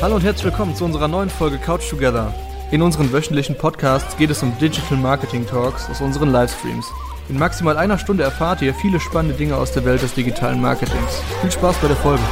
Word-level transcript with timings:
Hallo 0.00 0.14
und 0.14 0.24
herzlich 0.24 0.44
willkommen 0.44 0.74
zu 0.74 0.86
unserer 0.86 1.06
neuen 1.06 1.28
Folge 1.28 1.58
Couch 1.58 1.90
Together. 1.90 2.32
In 2.70 2.80
unseren 2.80 3.12
wöchentlichen 3.12 3.58
Podcasts 3.58 4.16
geht 4.16 4.30
es 4.30 4.42
um 4.42 4.56
Digital 4.58 4.96
Marketing 4.96 5.46
Talks 5.46 5.90
aus 5.90 6.00
unseren 6.00 6.30
Livestreams. 6.30 6.86
In 7.28 7.38
maximal 7.38 7.76
einer 7.76 7.98
Stunde 7.98 8.22
erfahrt 8.22 8.62
ihr 8.62 8.72
viele 8.72 9.00
spannende 9.00 9.36
Dinge 9.36 9.56
aus 9.56 9.72
der 9.72 9.84
Welt 9.84 10.00
des 10.00 10.14
digitalen 10.14 10.62
Marketings. 10.62 11.20
Viel 11.42 11.50
Spaß 11.50 11.76
bei 11.76 11.88
der 11.88 11.96
Folge. 11.98 12.22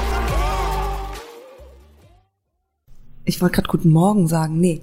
Ich 3.26 3.42
wollte 3.42 3.56
gerade 3.56 3.68
guten 3.68 3.90
Morgen 3.90 4.26
sagen. 4.26 4.58
Nee. 4.58 4.80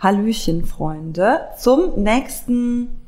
Hallöchen, 0.00 0.66
Freunde, 0.66 1.42
zum 1.56 2.02
nächsten 2.02 3.00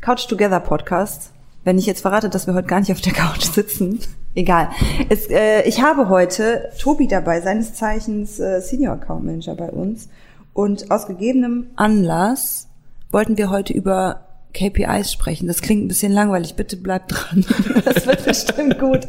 Couch 0.00 0.28
Together 0.28 0.60
Podcast. 0.60 1.32
Wenn 1.64 1.78
ich 1.78 1.86
jetzt 1.86 2.02
verrate, 2.02 2.28
dass 2.28 2.46
wir 2.46 2.54
heute 2.54 2.68
gar 2.68 2.78
nicht 2.78 2.92
auf 2.92 3.00
der 3.00 3.12
Couch 3.12 3.42
sitzen, 3.42 3.98
egal. 4.34 4.70
Es, 5.08 5.28
äh, 5.28 5.62
ich 5.62 5.82
habe 5.82 6.08
heute 6.08 6.70
Tobi 6.78 7.08
dabei, 7.08 7.40
seines 7.40 7.74
Zeichens 7.74 8.38
äh, 8.38 8.60
Senior 8.60 8.94
Account 8.94 9.24
Manager 9.24 9.54
bei 9.54 9.70
uns. 9.70 10.08
Und 10.52 10.90
aus 10.90 11.06
gegebenem 11.06 11.68
Anlass 11.76 12.68
wollten 13.10 13.38
wir 13.38 13.50
heute 13.50 13.72
über 13.72 14.28
KPIs 14.54 15.12
sprechen. 15.12 15.46
Das 15.46 15.62
klingt 15.62 15.84
ein 15.84 15.88
bisschen 15.88 16.12
langweilig. 16.12 16.56
Bitte 16.56 16.76
bleibt 16.76 17.12
dran. 17.12 17.44
Das 17.84 18.06
wird 18.06 18.24
bestimmt 18.24 18.78
gut. 18.78 19.06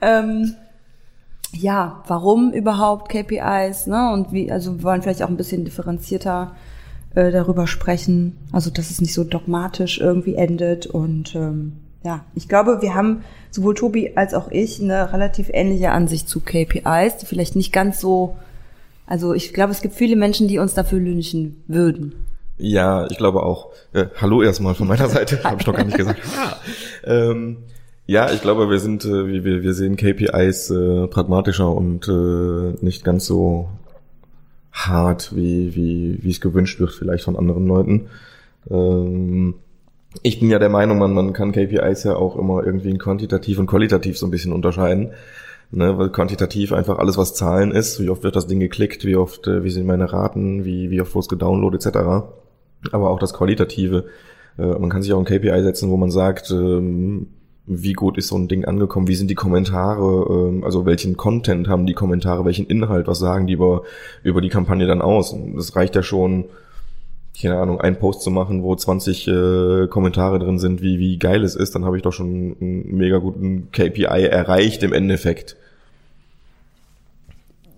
Ähm, 0.00 0.54
ja, 1.52 2.02
warum 2.06 2.52
überhaupt 2.52 3.10
KPIs? 3.10 3.86
Ne? 3.86 4.12
Und 4.12 4.32
wie, 4.32 4.50
also 4.50 4.78
wir 4.78 4.82
wollen 4.84 5.02
vielleicht 5.02 5.22
auch 5.22 5.28
ein 5.28 5.36
bisschen 5.36 5.64
differenzierter 5.64 6.54
äh, 7.14 7.30
darüber 7.30 7.66
sprechen. 7.66 8.38
Also 8.52 8.70
dass 8.70 8.90
es 8.90 9.00
nicht 9.00 9.14
so 9.14 9.24
dogmatisch 9.24 10.00
irgendwie 10.00 10.36
endet. 10.36 10.86
Und 10.86 11.34
ähm, 11.34 11.76
ja, 12.02 12.24
ich 12.34 12.48
glaube, 12.48 12.80
wir 12.80 12.94
haben 12.94 13.24
sowohl 13.50 13.74
Tobi 13.74 14.12
als 14.14 14.34
auch 14.34 14.50
ich 14.50 14.80
eine 14.80 15.12
relativ 15.12 15.50
ähnliche 15.52 15.90
Ansicht 15.90 16.28
zu 16.28 16.40
KPIs, 16.40 17.18
die 17.20 17.26
vielleicht 17.26 17.56
nicht 17.56 17.72
ganz 17.72 18.00
so. 18.00 18.36
Also 19.06 19.34
ich 19.34 19.52
glaube, 19.52 19.72
es 19.72 19.82
gibt 19.82 19.94
viele 19.94 20.16
Menschen, 20.16 20.48
die 20.48 20.58
uns 20.58 20.74
dafür 20.74 21.00
lünchen 21.00 21.62
würden. 21.66 22.14
Ja, 22.58 23.06
ich 23.10 23.16
glaube 23.16 23.42
auch. 23.42 23.70
Äh, 23.92 24.06
hallo 24.20 24.42
erstmal 24.42 24.74
von 24.74 24.86
meiner 24.86 25.08
Seite, 25.08 25.42
habe 25.44 25.60
ich 25.60 25.66
noch 25.66 25.74
gar 25.74 25.84
nicht 25.84 25.96
gesagt. 25.96 26.20
ähm, 27.04 27.58
ja, 28.06 28.30
ich 28.32 28.40
glaube, 28.40 28.70
wir 28.70 28.78
sind, 28.78 29.04
äh, 29.04 29.44
wir, 29.44 29.62
wir 29.62 29.74
sehen 29.74 29.96
KPIs 29.96 30.70
äh, 30.70 31.06
pragmatischer 31.06 31.70
und 31.70 32.08
äh, 32.08 32.84
nicht 32.84 33.04
ganz 33.04 33.26
so 33.26 33.68
hart, 34.72 35.34
wie, 35.34 35.74
wie, 35.74 36.18
wie 36.22 36.30
es 36.30 36.40
gewünscht 36.40 36.80
wird, 36.80 36.92
vielleicht 36.92 37.24
von 37.24 37.36
anderen 37.36 37.66
Leuten. 37.66 38.08
Ähm, 38.70 39.54
ich 40.22 40.40
bin 40.40 40.50
ja 40.50 40.58
der 40.58 40.68
Meinung, 40.68 40.98
man, 40.98 41.14
man 41.14 41.32
kann 41.32 41.52
KPIs 41.52 42.04
ja 42.04 42.16
auch 42.16 42.36
immer 42.36 42.64
irgendwie 42.64 42.90
in 42.90 42.98
quantitativ 42.98 43.58
und 43.58 43.66
qualitativ 43.66 44.18
so 44.18 44.26
ein 44.26 44.30
bisschen 44.30 44.52
unterscheiden. 44.52 45.12
Ne, 45.72 45.96
weil 45.96 46.10
quantitativ 46.10 46.72
einfach 46.72 46.98
alles, 46.98 47.16
was 47.16 47.34
Zahlen 47.34 47.70
ist, 47.70 48.00
wie 48.00 48.10
oft 48.10 48.24
wird 48.24 48.34
das 48.34 48.48
Ding 48.48 48.58
geklickt, 48.58 49.04
wie 49.04 49.14
oft, 49.14 49.46
äh, 49.46 49.62
wie 49.62 49.70
sind 49.70 49.86
meine 49.86 50.12
Raten, 50.12 50.64
wie, 50.64 50.90
wie 50.90 51.00
oft 51.00 51.14
wurde 51.14 51.22
es 51.22 51.28
gedownloadet, 51.28 51.86
etc. 51.86 51.98
Aber 52.90 53.10
auch 53.10 53.20
das 53.20 53.32
Qualitative. 53.32 54.06
Äh, 54.58 54.66
man 54.66 54.90
kann 54.90 55.02
sich 55.02 55.12
auch 55.12 55.20
ein 55.20 55.24
KPI 55.24 55.62
setzen, 55.62 55.88
wo 55.88 55.96
man 55.96 56.10
sagt, 56.10 56.50
ähm, 56.50 57.28
wie 57.66 57.92
gut 57.92 58.18
ist 58.18 58.26
so 58.26 58.36
ein 58.36 58.48
Ding 58.48 58.64
angekommen, 58.64 59.06
wie 59.06 59.14
sind 59.14 59.30
die 59.30 59.36
Kommentare, 59.36 60.48
ähm, 60.48 60.64
also 60.64 60.86
welchen 60.86 61.16
Content 61.16 61.68
haben 61.68 61.86
die 61.86 61.94
Kommentare, 61.94 62.44
welchen 62.44 62.66
Inhalt, 62.66 63.06
was 63.06 63.20
sagen 63.20 63.46
die 63.46 63.52
über, 63.52 63.82
über 64.24 64.40
die 64.40 64.48
Kampagne 64.48 64.88
dann 64.88 65.00
aus. 65.00 65.36
Das 65.54 65.76
reicht 65.76 65.94
ja 65.94 66.02
schon, 66.02 66.46
keine 67.40 67.58
Ahnung, 67.58 67.80
einen 67.80 67.98
Post 67.98 68.22
zu 68.22 68.30
machen, 68.30 68.62
wo 68.62 68.74
20 68.74 69.28
äh, 69.28 69.86
Kommentare 69.88 70.38
drin 70.38 70.58
sind, 70.58 70.82
wie, 70.82 70.98
wie 70.98 71.18
geil 71.18 71.42
es 71.42 71.56
ist, 71.56 71.74
dann 71.74 71.84
habe 71.84 71.96
ich 71.96 72.02
doch 72.02 72.12
schon 72.12 72.56
einen 72.60 72.96
mega 72.96 73.18
guten 73.18 73.70
KPI 73.72 74.26
erreicht 74.26 74.82
im 74.82 74.92
Endeffekt. 74.92 75.56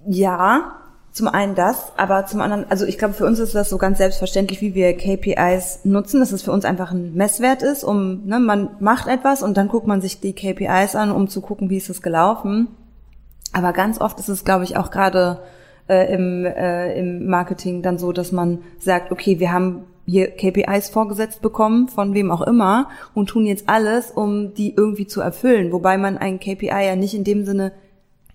Ja, 0.07 0.73
zum 1.13 1.29
einen 1.29 1.55
das, 1.55 1.93
aber 1.97 2.25
zum 2.27 2.41
anderen, 2.41 2.65
also 2.71 2.87
ich 2.87 2.97
glaube, 2.97 3.15
für 3.15 3.27
uns 3.27 3.39
ist 3.39 3.55
das 3.55 3.69
so 3.69 3.77
ganz 3.77 3.99
selbstverständlich, 3.99 4.63
wie 4.63 4.75
wir 4.75 4.97
KPIs 4.97 5.81
nutzen, 5.85 6.21
dass 6.21 6.33
es 6.33 6.43
für 6.43 6.53
uns 6.53 6.65
einfach 6.65 6.91
ein 6.91 7.15
Messwert 7.15 7.63
ist, 7.63 7.85
um, 7.85 8.25
ne, 8.25 8.41
man 8.41 8.71
macht 8.81 9.09
etwas 9.09 9.43
und 9.43 9.57
dann 9.57 9.69
guckt 9.69 9.87
man 9.87 10.01
sich 10.01 10.21
die 10.21 10.33
KPIs 10.33 10.97
an, 10.97 11.13
um 11.13 11.29
zu 11.29 11.43
gucken, 11.43 11.69
wie 11.69 11.77
ist 11.77 11.91
es 11.91 12.01
gelaufen. 12.01 12.69
Aber 13.53 13.75
ganz 13.75 14.01
oft 14.01 14.19
ist 14.19 14.31
es, 14.31 14.45
glaube 14.45 14.65
ich, 14.65 14.79
auch 14.79 14.91
gerade 14.91 15.41
äh, 15.89 16.13
im, 16.15 16.45
äh, 16.45 16.99
im 16.99 17.27
Marketing 17.27 17.83
dann 17.83 17.99
so, 17.99 18.13
dass 18.13 18.33
man 18.33 18.59
sagt, 18.79 19.13
okay, 19.13 19.41
wir 19.41 19.53
haben 19.53 19.85
hier 20.05 20.29
KPIs 20.31 20.91
vorgesetzt 20.91 21.43
bekommen, 21.43 21.89
von 21.89 22.15
wem 22.15 22.31
auch 22.31 22.43
immer, 22.43 22.89
und 23.15 23.29
tun 23.29 23.47
jetzt 23.47 23.69
alles, 23.69 24.11
um 24.11 24.55
die 24.55 24.75
irgendwie 24.75 25.07
zu 25.07 25.21
erfüllen. 25.21 25.73
Wobei 25.73 25.97
man 25.97 26.19
ein 26.19 26.41
KPI 26.41 26.87
ja 26.87 26.97
nicht 26.97 27.15
in 27.15 27.25
dem 27.25 27.45
Sinne, 27.45 27.73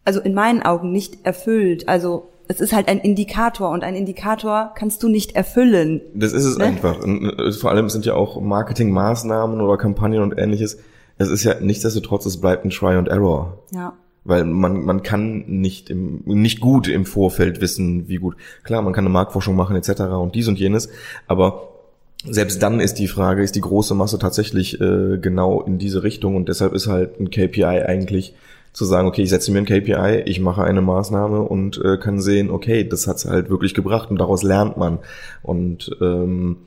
also 0.05 0.21
in 0.21 0.33
meinen 0.33 0.61
Augen 0.61 0.91
nicht 0.91 1.25
erfüllt. 1.25 1.89
Also 1.89 2.29
es 2.47 2.61
ist 2.61 2.73
halt 2.73 2.87
ein 2.87 2.99
Indikator 2.99 3.69
und 3.69 3.83
ein 3.83 3.95
Indikator 3.95 4.71
kannst 4.75 5.03
du 5.03 5.09
nicht 5.09 5.35
erfüllen. 5.35 6.01
Das 6.13 6.31
ist 6.31 6.45
es 6.45 6.57
ne? 6.57 6.65
einfach. 6.65 7.03
Und 7.03 7.37
äh, 7.39 7.51
vor 7.51 7.71
allem 7.71 7.89
sind 7.89 8.05
ja 8.05 8.13
auch 8.13 8.39
Marketingmaßnahmen 8.39 9.59
oder 9.59 9.77
Kampagnen 9.77 10.21
und 10.21 10.37
ähnliches. 10.37 10.77
Es 11.17 11.29
ist 11.29 11.43
ja 11.43 11.59
nichtsdestotrotz, 11.59 12.25
es 12.25 12.39
bleibt 12.39 12.63
ein 12.63 12.69
Try 12.69 12.95
and 12.95 13.07
Error. 13.09 13.57
Ja. 13.71 13.93
Weil 14.27 14.43
man, 14.43 14.83
man 14.83 15.03
kann 15.03 15.45
nicht 15.47 15.89
im, 15.89 16.21
nicht 16.25 16.59
gut 16.59 16.87
im 16.87 17.05
Vorfeld 17.05 17.61
wissen, 17.61 18.09
wie 18.09 18.17
gut. 18.17 18.35
Klar, 18.63 18.81
man 18.81 18.93
kann 18.93 19.05
eine 19.05 19.13
Marktforschung 19.13 19.55
machen 19.55 19.75
etc. 19.75 20.01
und 20.01 20.35
dies 20.35 20.47
und 20.47 20.59
jenes, 20.59 20.89
aber 21.27 21.69
selbst 22.25 22.61
dann 22.61 22.79
ist 22.79 22.95
die 22.95 23.07
Frage, 23.07 23.41
ist 23.41 23.55
die 23.55 23.61
große 23.61 23.95
Masse 23.95 24.19
tatsächlich 24.19 24.81
äh, 24.81 25.17
genau 25.17 25.61
in 25.61 25.77
diese 25.77 26.03
Richtung 26.03 26.35
und 26.35 26.49
deshalb 26.49 26.73
ist 26.73 26.87
halt 26.87 27.19
ein 27.19 27.29
KPI 27.29 27.63
eigentlich 27.63 28.33
zu 28.73 28.85
sagen, 28.85 29.07
okay, 29.07 29.23
ich 29.23 29.29
setze 29.29 29.51
mir 29.51 29.59
ein 29.59 29.65
KPI, 29.65 30.23
ich 30.25 30.39
mache 30.39 30.63
eine 30.63 30.81
Maßnahme 30.81 31.41
und 31.41 31.83
äh, 31.83 31.97
kann 31.97 32.19
sehen, 32.19 32.51
okay, 32.51 32.83
das 32.87 33.07
hat's 33.07 33.25
halt 33.25 33.49
wirklich 33.49 33.73
gebracht 33.73 34.11
und 34.11 34.19
daraus 34.19 34.43
lernt 34.43 34.77
man. 34.77 34.99
Und 35.41 35.95
ähm, 36.01 36.57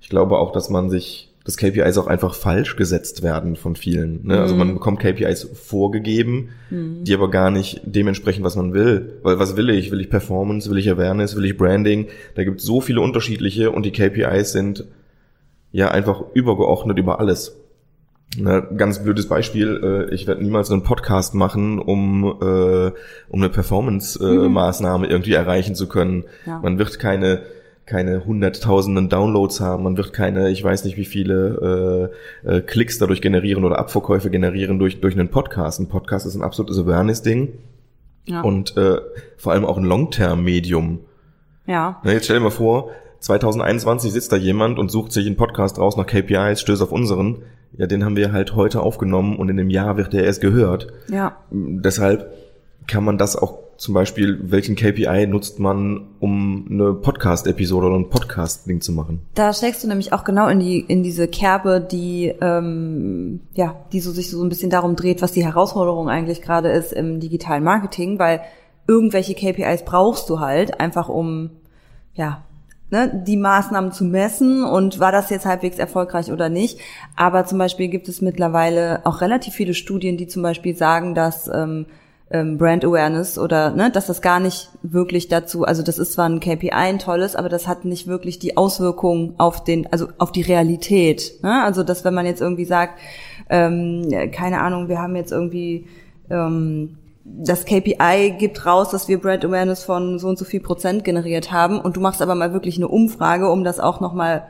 ich 0.00 0.08
glaube 0.08 0.38
auch, 0.38 0.52
dass 0.52 0.70
man 0.70 0.90
sich, 0.90 1.32
dass 1.46 1.56
KPIs 1.56 1.96
auch 1.96 2.08
einfach 2.08 2.34
falsch 2.34 2.74
gesetzt 2.74 3.22
werden 3.22 3.54
von 3.54 3.76
vielen. 3.76 4.26
Ne? 4.26 4.34
Mhm. 4.34 4.40
Also 4.40 4.56
man 4.56 4.74
bekommt 4.74 4.98
KPIs 4.98 5.48
vorgegeben, 5.54 6.48
mhm. 6.70 7.04
die 7.04 7.14
aber 7.14 7.30
gar 7.30 7.52
nicht 7.52 7.80
dementsprechend, 7.84 8.44
was 8.44 8.56
man 8.56 8.74
will. 8.74 9.20
Weil 9.22 9.38
was 9.38 9.56
will 9.56 9.70
ich? 9.70 9.92
Will 9.92 10.00
ich 10.00 10.10
Performance? 10.10 10.68
Will 10.68 10.78
ich 10.78 10.90
Awareness? 10.90 11.36
Will 11.36 11.44
ich 11.44 11.56
Branding? 11.56 12.08
Da 12.34 12.42
gibt 12.42 12.58
es 12.58 12.66
so 12.66 12.80
viele 12.80 13.00
unterschiedliche 13.00 13.70
und 13.70 13.86
die 13.86 13.92
KPIs 13.92 14.50
sind 14.50 14.86
ja 15.70 15.92
einfach 15.92 16.24
übergeordnet 16.34 16.98
über 16.98 17.20
alles. 17.20 17.56
Ne, 18.36 18.66
ganz 18.76 19.02
blödes 19.02 19.28
Beispiel, 19.28 20.08
äh, 20.10 20.14
ich 20.14 20.26
werde 20.26 20.42
niemals 20.42 20.70
einen 20.70 20.82
Podcast 20.82 21.34
machen, 21.34 21.78
um, 21.78 22.24
äh, 22.24 22.92
um 23.28 23.40
eine 23.40 23.48
Performance-Maßnahme 23.48 25.04
äh, 25.04 25.08
mhm. 25.08 25.12
irgendwie 25.12 25.34
erreichen 25.34 25.76
zu 25.76 25.88
können. 25.88 26.24
Ja. 26.44 26.58
Man 26.58 26.78
wird 26.78 26.98
keine 26.98 27.42
keine 27.86 28.24
hunderttausenden 28.26 29.08
Downloads 29.08 29.60
haben, 29.60 29.84
man 29.84 29.96
wird 29.96 30.12
keine, 30.12 30.50
ich 30.50 30.62
weiß 30.62 30.84
nicht 30.84 30.96
wie 30.96 31.04
viele 31.04 32.10
äh, 32.44 32.56
äh, 32.56 32.60
Klicks 32.60 32.98
dadurch 32.98 33.22
generieren 33.22 33.64
oder 33.64 33.78
Abverkäufe 33.78 34.30
generieren 34.30 34.78
durch, 34.78 35.00
durch 35.00 35.14
einen 35.14 35.28
Podcast. 35.28 35.80
Ein 35.80 35.88
Podcast 35.88 36.26
ist 36.26 36.34
ein 36.34 36.42
absolutes 36.42 36.78
Awareness-Ding 36.78 37.52
ja. 38.26 38.40
und 38.40 38.76
äh, 38.76 38.98
vor 39.36 39.52
allem 39.52 39.64
auch 39.64 39.78
ein 39.78 39.84
Long-Term-Medium. 39.84 41.00
Ja. 41.66 42.00
Na, 42.02 42.12
jetzt 42.12 42.24
stell 42.24 42.38
dir 42.38 42.44
mal 42.44 42.50
vor, 42.50 42.90
2021 43.20 44.12
sitzt 44.12 44.32
da 44.32 44.36
jemand 44.36 44.78
und 44.78 44.90
sucht 44.90 45.12
sich 45.12 45.26
einen 45.26 45.36
Podcast 45.36 45.78
raus 45.78 45.96
nach 45.96 46.06
KPIs, 46.06 46.60
stößt 46.60 46.82
auf 46.82 46.92
unseren 46.92 47.42
ja, 47.76 47.86
den 47.86 48.04
haben 48.04 48.16
wir 48.16 48.32
halt 48.32 48.54
heute 48.54 48.80
aufgenommen 48.80 49.36
und 49.36 49.48
in 49.48 49.58
einem 49.58 49.70
Jahr 49.70 49.96
wird 49.96 50.12
der 50.12 50.24
erst 50.24 50.40
gehört. 50.40 50.88
Ja. 51.08 51.36
Deshalb 51.50 52.32
kann 52.86 53.04
man 53.04 53.18
das 53.18 53.36
auch 53.36 53.58
zum 53.78 53.94
Beispiel, 53.94 54.38
welchen 54.42 54.76
KPI 54.76 55.26
nutzt 55.26 55.58
man, 55.58 56.08
um 56.20 56.66
eine 56.70 56.94
Podcast-Episode 56.94 57.86
oder 57.86 57.96
einen 57.96 58.08
Podcast-Link 58.08 58.82
zu 58.82 58.92
machen? 58.92 59.22
Da 59.34 59.52
steckst 59.52 59.84
du 59.84 59.88
nämlich 59.88 60.12
auch 60.12 60.24
genau 60.24 60.48
in 60.48 60.60
die 60.60 60.80
in 60.80 61.02
diese 61.02 61.28
Kerbe, 61.28 61.80
die 61.80 62.34
ähm, 62.40 63.40
ja, 63.54 63.76
die 63.92 64.00
so 64.00 64.10
sich 64.12 64.30
so 64.30 64.42
ein 64.42 64.48
bisschen 64.48 64.70
darum 64.70 64.96
dreht, 64.96 65.22
was 65.22 65.32
die 65.32 65.44
Herausforderung 65.44 66.08
eigentlich 66.08 66.42
gerade 66.42 66.70
ist 66.70 66.92
im 66.92 67.20
digitalen 67.20 67.64
Marketing, 67.64 68.18
weil 68.18 68.40
irgendwelche 68.86 69.34
KPIs 69.34 69.84
brauchst 69.84 70.30
du 70.30 70.40
halt 70.40 70.80
einfach 70.80 71.08
um 71.08 71.50
ja 72.14 72.44
ne, 72.90 73.22
die 73.26 73.36
Maßnahmen 73.36 73.92
zu 73.92 74.04
messen 74.04 74.64
und 74.64 75.00
war 75.00 75.12
das 75.12 75.30
jetzt 75.30 75.46
halbwegs 75.46 75.78
erfolgreich 75.78 76.30
oder 76.32 76.48
nicht. 76.48 76.78
Aber 77.16 77.44
zum 77.44 77.58
Beispiel 77.58 77.88
gibt 77.88 78.08
es 78.08 78.20
mittlerweile 78.20 79.04
auch 79.04 79.20
relativ 79.20 79.54
viele 79.54 79.74
Studien, 79.74 80.16
die 80.16 80.26
zum 80.26 80.42
Beispiel 80.42 80.76
sagen, 80.76 81.14
dass 81.14 81.48
ähm, 81.48 81.86
ähm, 82.30 82.58
Brand 82.58 82.84
Awareness 82.84 83.38
oder 83.38 83.70
ne, 83.70 83.90
dass 83.90 84.06
das 84.06 84.20
gar 84.20 84.40
nicht 84.40 84.68
wirklich 84.82 85.28
dazu, 85.28 85.64
also 85.64 85.82
das 85.82 85.98
ist 85.98 86.12
zwar 86.12 86.28
ein 86.28 86.40
KPI, 86.40 86.70
ein 86.70 86.98
tolles, 86.98 87.36
aber 87.36 87.48
das 87.48 87.68
hat 87.68 87.84
nicht 87.84 88.08
wirklich 88.08 88.38
die 88.38 88.56
Auswirkungen 88.56 89.34
auf 89.38 89.62
den, 89.62 89.90
also 89.92 90.08
auf 90.18 90.32
die 90.32 90.42
Realität. 90.42 91.34
Ne? 91.42 91.62
Also 91.62 91.84
dass 91.84 92.04
wenn 92.04 92.14
man 92.14 92.26
jetzt 92.26 92.40
irgendwie 92.40 92.64
sagt, 92.64 92.98
ähm, 93.48 94.08
keine 94.32 94.60
Ahnung, 94.60 94.88
wir 94.88 94.98
haben 95.00 95.14
jetzt 95.14 95.30
irgendwie 95.30 95.86
ähm, 96.28 96.98
das 97.24 97.64
KPI 97.64 98.34
gibt 98.38 98.66
raus, 98.66 98.90
dass 98.90 99.08
wir 99.08 99.20
Brand 99.20 99.44
Awareness 99.44 99.84
von 99.84 100.18
so 100.18 100.28
und 100.28 100.38
so 100.38 100.44
viel 100.44 100.60
Prozent 100.60 101.04
generiert 101.04 101.52
haben 101.52 101.80
und 101.80 101.96
du 101.96 102.00
machst 102.00 102.22
aber 102.22 102.34
mal 102.34 102.52
wirklich 102.52 102.76
eine 102.76 102.88
Umfrage, 102.88 103.50
um 103.50 103.62
das 103.62 103.78
auch 103.78 104.00
nochmal 104.00 104.48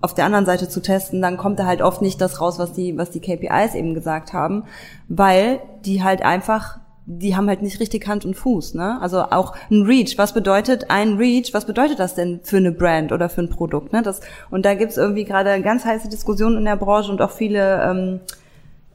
auf 0.00 0.14
der 0.14 0.26
anderen 0.26 0.46
Seite 0.46 0.68
zu 0.68 0.80
testen, 0.80 1.22
dann 1.22 1.36
kommt 1.36 1.58
da 1.58 1.66
halt 1.66 1.82
oft 1.82 2.02
nicht 2.02 2.20
das 2.20 2.40
raus, 2.40 2.58
was 2.58 2.72
die, 2.72 2.96
was 2.96 3.10
die 3.10 3.20
KPIs 3.20 3.74
eben 3.74 3.94
gesagt 3.94 4.32
haben, 4.32 4.64
weil 5.08 5.60
die 5.84 6.04
halt 6.04 6.22
einfach 6.22 6.78
die 7.06 7.36
haben 7.36 7.48
halt 7.48 7.62
nicht 7.62 7.78
richtig 7.78 8.08
Hand 8.08 8.24
und 8.24 8.34
Fuß, 8.34 8.74
ne? 8.74 9.00
Also 9.00 9.22
auch 9.22 9.54
ein 9.70 9.82
Reach, 9.82 10.18
was 10.18 10.34
bedeutet 10.34 10.90
ein 10.90 11.14
Reach, 11.14 11.54
was 11.54 11.64
bedeutet 11.64 12.00
das 12.00 12.16
denn 12.16 12.40
für 12.42 12.56
eine 12.56 12.72
Brand 12.72 13.12
oder 13.12 13.28
für 13.28 13.42
ein 13.42 13.48
Produkt, 13.48 13.92
ne? 13.92 14.02
Das, 14.02 14.20
und 14.50 14.66
da 14.66 14.74
gibt's 14.74 14.96
irgendwie 14.96 15.24
gerade 15.24 15.62
ganz 15.62 15.84
heiße 15.84 16.08
Diskussionen 16.08 16.58
in 16.58 16.64
der 16.64 16.76
Branche 16.76 17.12
und 17.12 17.22
auch 17.22 17.30
viele 17.30 17.82
ähm, 17.82 18.20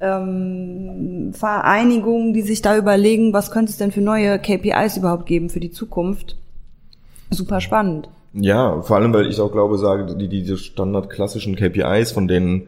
ähm, 0.02 1.32
Vereinigungen, 1.34 2.34
die 2.34 2.42
sich 2.42 2.62
da 2.62 2.78
überlegen, 2.78 3.32
was 3.32 3.50
könnte 3.50 3.72
es 3.72 3.78
denn 3.78 3.94
für 3.94 4.02
neue 4.02 4.40
KPIs 4.40 4.98
überhaupt 4.98 5.26
geben 5.26 5.50
für 5.50 5.62
die 5.62 5.72
Zukunft. 5.72 6.36
Super 7.30 7.62
spannend. 7.62 8.10
Ja, 8.34 8.82
vor 8.82 8.98
allem, 8.98 9.14
weil 9.14 9.28
ich 9.28 9.40
auch 9.40 9.54
glaube, 9.54 9.78
sage, 9.78 10.18
die, 10.18 10.28
diese 10.28 10.58
standardklassischen 10.58 11.56
KPIs, 11.56 12.12
von 12.12 12.28
denen 12.28 12.68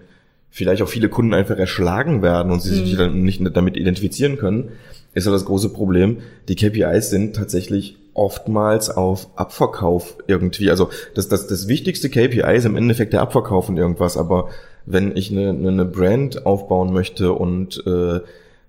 vielleicht 0.49 0.81
auch 0.81 0.87
viele 0.87 1.09
Kunden 1.09 1.33
einfach 1.33 1.57
erschlagen 1.57 2.21
werden 2.21 2.51
und 2.51 2.61
sie 2.61 2.75
sich 2.75 2.95
dann 2.95 3.23
nicht 3.23 3.41
damit 3.55 3.75
identifizieren 3.75 4.37
können, 4.37 4.69
ist 5.13 5.25
ja 5.25 5.31
das 5.31 5.45
große 5.45 5.69
Problem. 5.69 6.17
Die 6.47 6.55
KPIs 6.55 7.09
sind 7.09 7.35
tatsächlich 7.35 7.97
oftmals 8.13 8.89
auf 8.89 9.27
Abverkauf 9.35 10.17
irgendwie. 10.27 10.69
Also 10.69 10.89
das, 11.15 11.27
das, 11.27 11.47
das 11.47 11.67
wichtigste 11.67 12.09
KPI 12.09 12.55
ist 12.55 12.65
im 12.65 12.75
Endeffekt 12.75 13.13
der 13.13 13.21
Abverkauf 13.21 13.65
von 13.65 13.77
irgendwas, 13.77 14.17
aber 14.17 14.49
wenn 14.85 15.15
ich 15.15 15.31
eine, 15.31 15.49
eine 15.49 15.85
Brand 15.85 16.45
aufbauen 16.45 16.93
möchte 16.93 17.33
und 17.33 17.85
äh, 17.87 18.19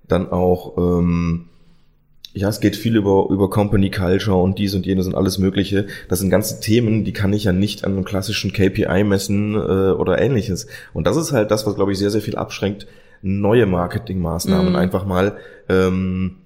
dann 0.07 0.31
auch 0.31 0.77
ähm, 0.77 1.49
ja, 2.35 2.49
es 2.49 2.59
geht 2.59 2.75
viel 2.75 2.97
über, 2.97 3.27
über 3.29 3.49
Company 3.49 3.89
Culture 3.89 4.35
und 4.35 4.59
dies 4.59 4.75
und 4.75 4.85
jenes 4.85 5.07
und 5.07 5.15
alles 5.15 5.37
Mögliche. 5.37 5.87
Das 6.09 6.19
sind 6.19 6.29
ganze 6.29 6.59
Themen, 6.59 7.05
die 7.05 7.13
kann 7.13 7.31
ich 7.31 7.45
ja 7.45 7.53
nicht 7.53 7.85
an 7.85 7.93
einem 7.93 8.03
klassischen 8.03 8.51
KPI 8.51 9.05
messen 9.05 9.55
äh, 9.55 9.91
oder 9.91 10.19
ähnliches. 10.19 10.67
Und 10.93 11.07
das 11.07 11.15
ist 11.15 11.31
halt 11.31 11.49
das, 11.49 11.65
was, 11.65 11.75
glaube 11.75 11.93
ich, 11.93 11.97
sehr, 11.97 12.11
sehr 12.11 12.19
viel 12.19 12.35
abschränkt, 12.35 12.87
neue 13.21 13.65
Marketingmaßnahmen 13.65 14.69
Mhm. 14.69 14.75
einfach 14.75 15.05
mal 15.05 15.37
ähm, 15.69 16.37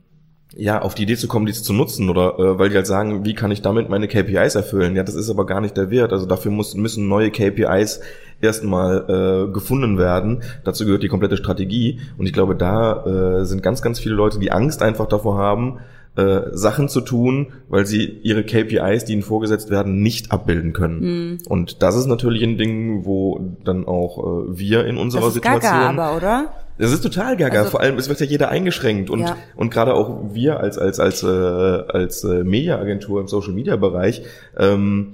ja, 0.55 0.81
auf 0.81 0.95
die 0.95 1.03
Idee 1.03 1.15
zu 1.15 1.27
kommen, 1.27 1.45
die 1.45 1.53
zu 1.53 1.73
nutzen 1.73 2.09
oder 2.09 2.39
äh, 2.39 2.59
weil 2.59 2.69
die 2.69 2.75
halt 2.75 2.87
sagen, 2.87 3.23
wie 3.23 3.35
kann 3.35 3.51
ich 3.51 3.61
damit 3.61 3.87
meine 3.87 4.07
KPIs 4.07 4.55
erfüllen? 4.55 4.95
Ja, 4.95 5.03
das 5.03 5.15
ist 5.15 5.29
aber 5.29 5.45
gar 5.45 5.61
nicht 5.61 5.77
der 5.77 5.91
Wert. 5.91 6.11
Also 6.11 6.25
dafür 6.25 6.51
muss, 6.51 6.75
müssen 6.75 7.07
neue 7.07 7.29
KPIs 7.29 8.01
erstmal 8.41 9.47
äh, 9.49 9.53
gefunden 9.53 9.97
werden. 9.99 10.41
Dazu 10.63 10.85
gehört 10.85 11.03
die 11.03 11.07
komplette 11.07 11.37
Strategie. 11.37 11.99
Und 12.17 12.25
ich 12.25 12.33
glaube, 12.33 12.55
da 12.55 13.39
äh, 13.41 13.45
sind 13.45 13.61
ganz, 13.61 13.81
ganz 13.81 13.99
viele 13.99 14.15
Leute, 14.15 14.39
die 14.39 14.51
Angst 14.51 14.81
einfach 14.81 15.05
davor 15.07 15.37
haben, 15.37 15.79
äh, 16.15 16.41
Sachen 16.51 16.89
zu 16.89 17.01
tun, 17.01 17.53
weil 17.69 17.85
sie 17.85 18.03
ihre 18.23 18.43
KPIs, 18.43 19.05
die 19.05 19.13
ihnen 19.13 19.21
vorgesetzt 19.21 19.69
werden, 19.69 20.01
nicht 20.01 20.31
abbilden 20.31 20.73
können. 20.73 21.37
Und 21.47 21.81
das 21.83 21.95
ist 21.95 22.07
natürlich 22.07 22.43
ein 22.43 22.57
Ding, 22.57 23.05
wo 23.05 23.39
dann 23.63 23.85
auch 23.85 24.17
äh, 24.49 24.57
wir 24.57 24.85
in 24.85 24.97
unserer 24.97 25.21
Das 25.21 25.29
ist 25.29 25.33
Situation 25.35 25.71
gaga 25.73 25.89
aber, 26.07 26.17
oder? 26.17 26.51
das 26.77 26.91
ist 26.91 27.01
total 27.01 27.37
gaga. 27.37 27.59
Also- 27.59 27.71
Vor 27.71 27.81
allem, 27.81 27.97
es 27.97 28.09
wird 28.09 28.19
ja 28.19 28.25
jeder 28.25 28.49
eingeschränkt 28.49 29.09
und 29.09 29.19
Ja. 29.21 29.35
und 29.55 29.69
gerade 29.71 29.93
auch 29.93 30.33
wir 30.33 30.59
als 30.59 30.77
als 30.77 30.99
als 30.99 31.23
äh, 31.23 31.27
als 31.27 32.23
äh, 32.23 32.43
Mediaagentur 32.43 33.21
im 33.21 33.27
Social 33.27 33.53
Media 33.53 33.75
Bereich 33.75 34.23
ähm, 34.57 35.13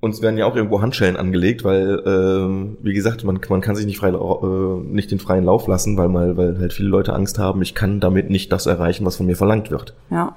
uns 0.00 0.22
werden 0.22 0.38
ja 0.38 0.46
auch 0.46 0.56
irgendwo 0.56 0.80
Handschellen 0.80 1.16
angelegt, 1.16 1.62
weil 1.62 2.02
ähm, 2.06 2.78
wie 2.82 2.94
gesagt 2.94 3.22
man 3.24 3.38
man 3.48 3.60
kann 3.60 3.76
sich 3.76 3.84
nicht 3.86 3.98
frei 3.98 4.08
äh, 4.08 4.80
nicht 4.84 5.10
den 5.10 5.18
freien 5.18 5.44
Lauf 5.44 5.66
lassen, 5.66 5.98
weil 5.98 6.08
mal 6.08 6.36
weil 6.36 6.58
halt 6.58 6.72
viele 6.72 6.88
Leute 6.88 7.12
Angst 7.12 7.38
haben, 7.38 7.60
ich 7.62 7.74
kann 7.74 8.00
damit 8.00 8.30
nicht 8.30 8.50
das 8.50 8.66
erreichen, 8.66 9.04
was 9.04 9.16
von 9.16 9.26
mir 9.26 9.36
verlangt 9.36 9.70
wird. 9.70 9.94
Ja. 10.10 10.36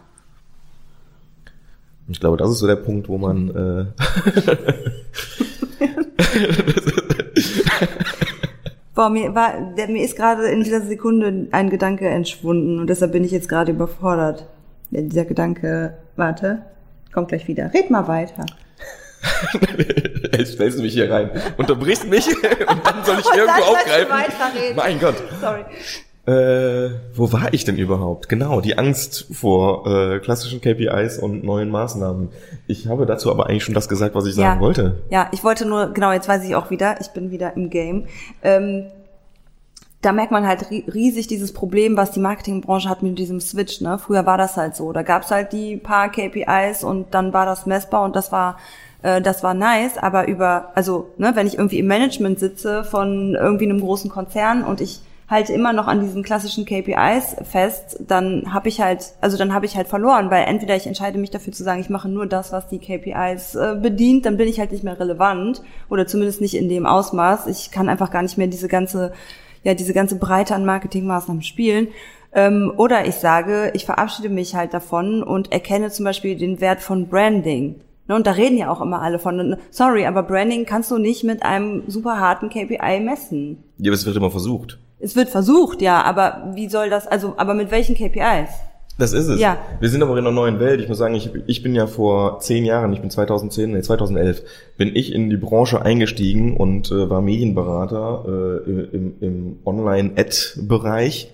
Ich 2.10 2.20
glaube, 2.20 2.36
das 2.36 2.50
ist 2.52 2.60
so 2.60 2.68
der 2.68 2.76
Punkt, 2.76 3.08
wo 3.08 3.18
man 3.18 3.50
äh, 3.50 3.86
Boah, 8.96 9.10
mir 9.10 9.34
war, 9.34 9.54
mir 9.76 10.04
ist 10.04 10.18
gerade 10.18 10.48
in 10.48 10.64
dieser 10.64 10.82
Sekunde 10.82 11.48
ein 11.52 11.70
Gedanke 11.70 12.08
entschwunden 12.08 12.80
und 12.80 12.88
deshalb 12.88 13.14
bin 13.14 13.24
ich 13.24 13.32
jetzt 13.32 13.50
gerade 13.50 13.72
überfordert. 13.72 14.46
Dieser 14.92 15.26
Gedanke, 15.26 15.98
warte, 16.16 16.62
kommt 17.12 17.30
gleich 17.30 17.48
wieder. 17.48 17.74
Red 17.74 17.90
mal 17.90 18.08
weiter. 18.08 18.46
Jetzt 20.38 20.54
stellst 20.54 20.78
du 20.80 20.84
mich 20.84 20.94
hier 20.94 21.12
rein, 21.12 21.30
unterbrichst 21.58 22.08
mich 22.08 22.28
und 22.28 22.86
dann 22.86 23.04
soll 23.04 23.20
ich 23.20 23.26
Und 23.26 23.38
irgendwo 23.38 23.62
aufgreifen. 23.64 24.10
weiterreden. 24.12 24.76
Mein 24.76 25.00
Gott. 25.00 25.16
Sorry. 25.40 25.62
Äh, 26.26 26.92
wo 27.16 27.32
war 27.34 27.54
ich 27.54 27.66
denn 27.66 27.76
überhaupt? 27.78 28.30
Genau, 28.30 28.62
die 28.62 28.78
Angst 28.78 29.26
vor 29.34 29.86
äh, 29.86 30.20
klassischen 30.20 30.62
KPIs 30.62 31.20
und 31.20 31.44
neuen 31.44 31.70
Maßnahmen. 31.70 32.30
Ich 32.66 32.88
habe 32.88 33.06
dazu 33.06 33.30
aber 33.30 33.48
eigentlich 33.50 33.66
schon 33.66 33.74
das 33.76 33.90
gesagt, 33.90 34.16
was 34.16 34.26
ich 34.26 34.34
sagen 34.36 34.62
wollte. 34.62 35.02
Ja, 35.10 35.28
ich 35.34 35.44
wollte 35.44 35.66
nur, 35.66 35.88
genau, 35.94 36.14
jetzt 36.14 36.30
weiß 36.30 36.46
ich 36.46 36.56
auch 36.56 36.70
wieder, 36.70 36.96
ich 37.02 37.10
bin 37.10 37.30
wieder 37.32 37.58
im 37.58 37.70
Game. 37.70 38.08
Ähm, 38.42 38.86
da 40.02 40.14
merkt 40.14 40.32
man 40.32 40.48
halt 40.48 40.64
ri- 40.70 40.86
riesig 40.94 41.28
dieses 41.28 41.52
Problem, 41.54 41.98
was 41.98 42.12
die 42.12 42.20
Marketingbranche 42.22 42.90
hat 42.90 43.04
mit 43.04 43.20
diesem 43.20 43.42
Switch. 43.42 43.82
Ne? 43.82 44.00
Früher 44.00 44.26
war 44.26 44.38
das 44.38 44.56
halt 44.56 44.76
so. 44.78 44.94
Da 44.94 45.02
gab's 45.02 45.30
halt 45.30 45.52
die 45.52 45.76
paar 45.78 46.10
KPIs 46.10 46.86
und 46.86 47.14
dann 47.14 47.34
war 47.34 47.46
das 47.46 47.66
messbar 47.66 48.04
und 48.04 48.16
das 48.16 48.32
war 48.32 48.58
äh, 49.04 49.22
das 49.22 49.44
war 49.44 49.54
nice, 49.54 49.98
aber 49.98 50.28
über, 50.28 50.72
also 50.74 51.10
ne, 51.18 51.32
wenn 51.36 51.46
ich 51.46 51.58
irgendwie 51.58 51.80
im 51.80 51.88
Management 51.88 52.40
sitze 52.40 52.84
von 52.84 53.36
irgendwie 53.36 53.66
einem 53.66 53.82
großen 53.82 54.10
Konzern 54.10 54.64
und 54.64 54.82
ich 54.82 55.02
halte 55.30 55.54
immer 55.54 55.74
noch 55.74 55.88
an 55.88 56.02
diesen 56.02 56.22
klassischen 56.24 56.66
KPIs 56.66 57.38
fest, 57.50 57.98
dann 58.08 58.54
habe 58.54 58.70
ich 58.70 58.82
halt, 58.82 59.14
also 59.22 59.38
dann 59.38 59.54
habe 59.54 59.66
ich 59.66 59.76
halt 59.76 59.88
verloren, 59.88 60.30
weil 60.30 60.46
entweder 60.46 60.76
ich 60.76 60.86
entscheide 60.86 61.18
mich 61.18 61.32
dafür 61.32 61.54
zu 61.54 61.64
sagen, 61.64 61.82
ich 61.82 61.90
mache 61.90 62.10
nur 62.10 62.26
das, 62.26 62.52
was 62.52 62.68
die 62.68 62.80
KPIs 62.80 63.56
äh, 63.56 63.76
bedient, 63.82 64.26
dann 64.26 64.38
bin 64.38 64.48
ich 64.48 64.60
halt 64.60 64.72
nicht 64.72 64.84
mehr 64.84 65.00
relevant 65.00 65.62
oder 65.90 66.08
zumindest 66.08 66.42
nicht 66.42 66.56
in 66.56 66.70
dem 66.70 66.86
Ausmaß. 66.86 67.48
Ich 67.48 67.72
kann 67.72 67.90
einfach 67.90 68.12
gar 68.12 68.22
nicht 68.22 68.38
mehr 68.38 68.48
diese 68.48 68.68
ganze, 68.68 69.14
ja, 69.64 69.74
diese 69.74 69.94
ganze 69.94 70.18
Breite 70.18 70.56
an 70.56 70.66
Marketingmaßnahmen 70.66 71.42
spielen. 71.44 71.88
Ähm, 72.34 72.74
oder 72.78 73.06
ich 73.06 73.16
sage, 73.16 73.72
ich 73.76 73.86
verabschiede 73.86 74.30
mich 74.30 74.56
halt 74.56 74.74
davon 74.74 75.24
und 75.24 75.52
erkenne 75.52 75.90
zum 75.90 76.06
Beispiel 76.06 76.36
den 76.36 76.62
Wert 76.62 76.82
von 76.82 77.08
Branding. 77.08 77.80
Ne, 78.08 78.16
und 78.16 78.28
da 78.28 78.32
reden 78.32 78.58
ja 78.58 78.70
auch 78.70 78.82
immer 78.82 79.02
alle 79.02 79.18
von, 79.18 79.56
sorry, 79.72 80.06
aber 80.06 80.24
Branding 80.24 80.66
kannst 80.66 80.92
du 80.92 80.98
nicht 80.98 81.24
mit 81.24 81.44
einem 81.44 81.84
super 81.88 82.20
harten 82.20 82.50
KPI 82.50 83.00
messen. 83.00 83.64
Ja, 83.78 83.92
aber 83.92 83.96
es 83.96 84.06
wird 84.06 84.18
immer 84.18 84.32
versucht. 84.32 84.78
Es 85.00 85.16
wird 85.16 85.30
versucht, 85.30 85.82
ja, 85.82 86.02
aber 86.02 86.52
wie 86.54 86.68
soll 86.68 86.90
das, 86.90 87.08
also, 87.08 87.34
aber 87.38 87.54
mit 87.54 87.72
welchen 87.72 87.96
KPIs? 87.96 88.50
Das 88.98 89.12
ist 89.12 89.28
es. 89.28 89.40
Ja. 89.40 89.58
Wir 89.80 89.90
sind 89.90 90.04
aber 90.04 90.14
in 90.14 90.20
einer 90.20 90.32
neuen 90.32 90.60
Welt. 90.60 90.80
Ich 90.80 90.88
muss 90.88 91.00
sagen, 91.00 91.16
ich, 91.16 91.32
ich 91.48 91.64
bin 91.64 91.74
ja 91.74 91.88
vor 91.88 92.40
zehn 92.40 92.64
Jahren, 92.64 92.94
ich 92.94 93.02
bin 93.02 93.10
2010, 93.10 93.72
nee, 93.72 93.82
2011, 93.82 94.44
bin 94.78 94.96
ich 94.96 95.14
in 95.14 95.30
die 95.30 95.38
Branche 95.38 95.82
eingestiegen 95.82 96.56
und 96.56 96.92
äh, 96.92 97.10
war 97.10 97.22
Medienberater 97.22 98.26
äh, 98.28 98.96
im, 98.96 99.16
im 99.20 99.60
Online-Ad-Bereich. 99.66 101.34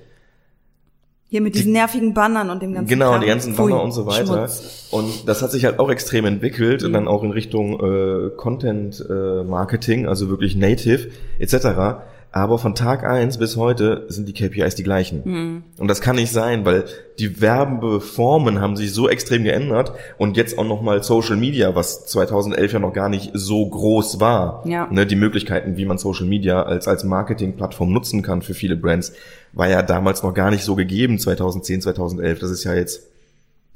Hier 1.31 1.41
mit 1.41 1.53
diesen 1.53 1.73
nervigen 1.73 2.13
Bannern 2.15 2.49
und 2.49 2.61
dem 2.63 2.73
ganzen 2.73 2.89
Genau, 2.89 3.11
Kram. 3.11 3.21
die 3.21 3.27
ganzen 3.27 3.53
Pfui, 3.53 3.69
Banner 3.69 3.83
und 3.83 3.91
so 3.91 4.05
weiter. 4.07 4.25
Schmutz. 4.47 4.87
Und 4.89 5.27
das 5.27 5.43
hat 5.43 5.51
sich 5.51 5.63
halt 5.65 5.77
auch 5.77 5.91
extrem 5.91 6.25
entwickelt 6.25 6.83
und 6.83 6.89
Mhm. 6.89 6.93
dann 6.93 7.07
auch 7.07 7.23
in 7.23 7.29
Richtung 7.31 7.79
äh, 7.79 8.29
Content 8.35 9.05
äh, 9.07 9.43
Marketing, 9.43 10.07
also 10.07 10.29
wirklich 10.29 10.55
Native 10.55 11.09
etc. 11.37 11.99
Aber 12.31 12.59
von 12.59 12.75
Tag 12.75 13.03
eins 13.03 13.39
bis 13.39 13.57
heute 13.57 14.05
sind 14.09 14.27
die 14.27 14.33
KPIs 14.33 14.75
die 14.75 14.83
gleichen. 14.83 15.21
Mhm. 15.25 15.63
Und 15.79 15.87
das 15.87 15.99
kann 15.99 16.15
nicht 16.15 16.31
sein, 16.31 16.63
weil 16.63 16.85
die 17.17 17.41
Werbeformen 17.41 18.61
haben 18.61 18.75
sich 18.75 18.93
so 18.93 19.09
extrem 19.09 19.43
geändert 19.43 19.93
und 20.19 20.37
jetzt 20.37 20.57
auch 20.59 20.65
nochmal 20.65 21.03
Social 21.03 21.37
Media, 21.37 21.73
was 21.73 22.05
2011 22.05 22.73
ja 22.73 22.79
noch 22.79 22.93
gar 22.93 23.09
nicht 23.09 23.31
so 23.33 23.67
groß 23.67 24.19
war. 24.19 24.63
Ja. 24.65 24.87
Ne, 24.91 25.07
die 25.07 25.15
Möglichkeiten, 25.15 25.75
wie 25.77 25.85
man 25.85 25.97
Social 25.97 26.27
Media 26.27 26.61
als, 26.61 26.87
als 26.87 27.03
Marketingplattform 27.03 27.91
nutzen 27.91 28.21
kann 28.21 28.43
für 28.43 28.53
viele 28.53 28.75
Brands, 28.75 29.13
war 29.53 29.67
ja 29.67 29.81
damals 29.81 30.21
noch 30.21 30.33
gar 30.35 30.51
nicht 30.51 30.63
so 30.63 30.75
gegeben, 30.75 31.17
2010, 31.17 31.81
2011. 31.81 32.39
Das 32.39 32.51
ist 32.51 32.63
ja 32.63 32.75
jetzt 32.75 33.08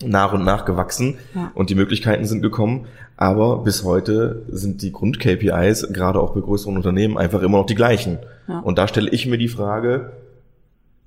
nach 0.09 0.33
und 0.33 0.43
nach 0.43 0.65
gewachsen 0.65 1.17
Ja. 1.35 1.51
und 1.55 1.69
die 1.69 1.75
Möglichkeiten 1.75 2.25
sind 2.25 2.41
gekommen. 2.41 2.85
Aber 3.17 3.59
bis 3.59 3.83
heute 3.83 4.43
sind 4.49 4.81
die 4.81 4.91
Grund-KPIs, 4.91 5.93
gerade 5.93 6.19
auch 6.19 6.33
bei 6.33 6.41
größeren 6.41 6.75
Unternehmen, 6.75 7.17
einfach 7.17 7.41
immer 7.41 7.59
noch 7.59 7.65
die 7.65 7.75
gleichen. 7.75 8.19
Ja. 8.47 8.59
Und 8.59 8.77
da 8.77 8.87
stelle 8.87 9.09
ich 9.09 9.25
mir 9.27 9.37
die 9.37 9.47
Frage, 9.47 10.11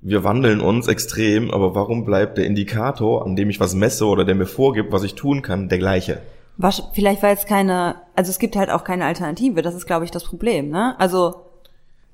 wir 0.01 0.23
wandeln 0.23 0.61
uns 0.61 0.87
extrem, 0.87 1.51
aber 1.51 1.75
warum 1.75 2.05
bleibt 2.05 2.37
der 2.37 2.45
Indikator, 2.45 3.25
an 3.25 3.35
dem 3.35 3.49
ich 3.49 3.59
was 3.59 3.73
messe 3.75 4.05
oder 4.05 4.25
der 4.25 4.35
mir 4.35 4.45
vorgibt, 4.45 4.91
was 4.91 5.03
ich 5.03 5.15
tun 5.15 5.41
kann, 5.41 5.69
der 5.69 5.79
gleiche? 5.79 6.19
Was, 6.55 6.81
vielleicht 6.93 7.21
weil 7.23 7.35
es 7.35 7.45
keine, 7.45 7.95
also 8.15 8.29
es 8.29 8.39
gibt 8.39 8.55
halt 8.55 8.69
auch 8.71 8.83
keine 8.83 9.05
Alternative, 9.05 9.61
das 9.61 9.75
ist, 9.75 9.85
glaube 9.85 10.05
ich, 10.05 10.11
das 10.11 10.23
Problem, 10.23 10.69
ne? 10.69 10.95
Also 10.99 11.35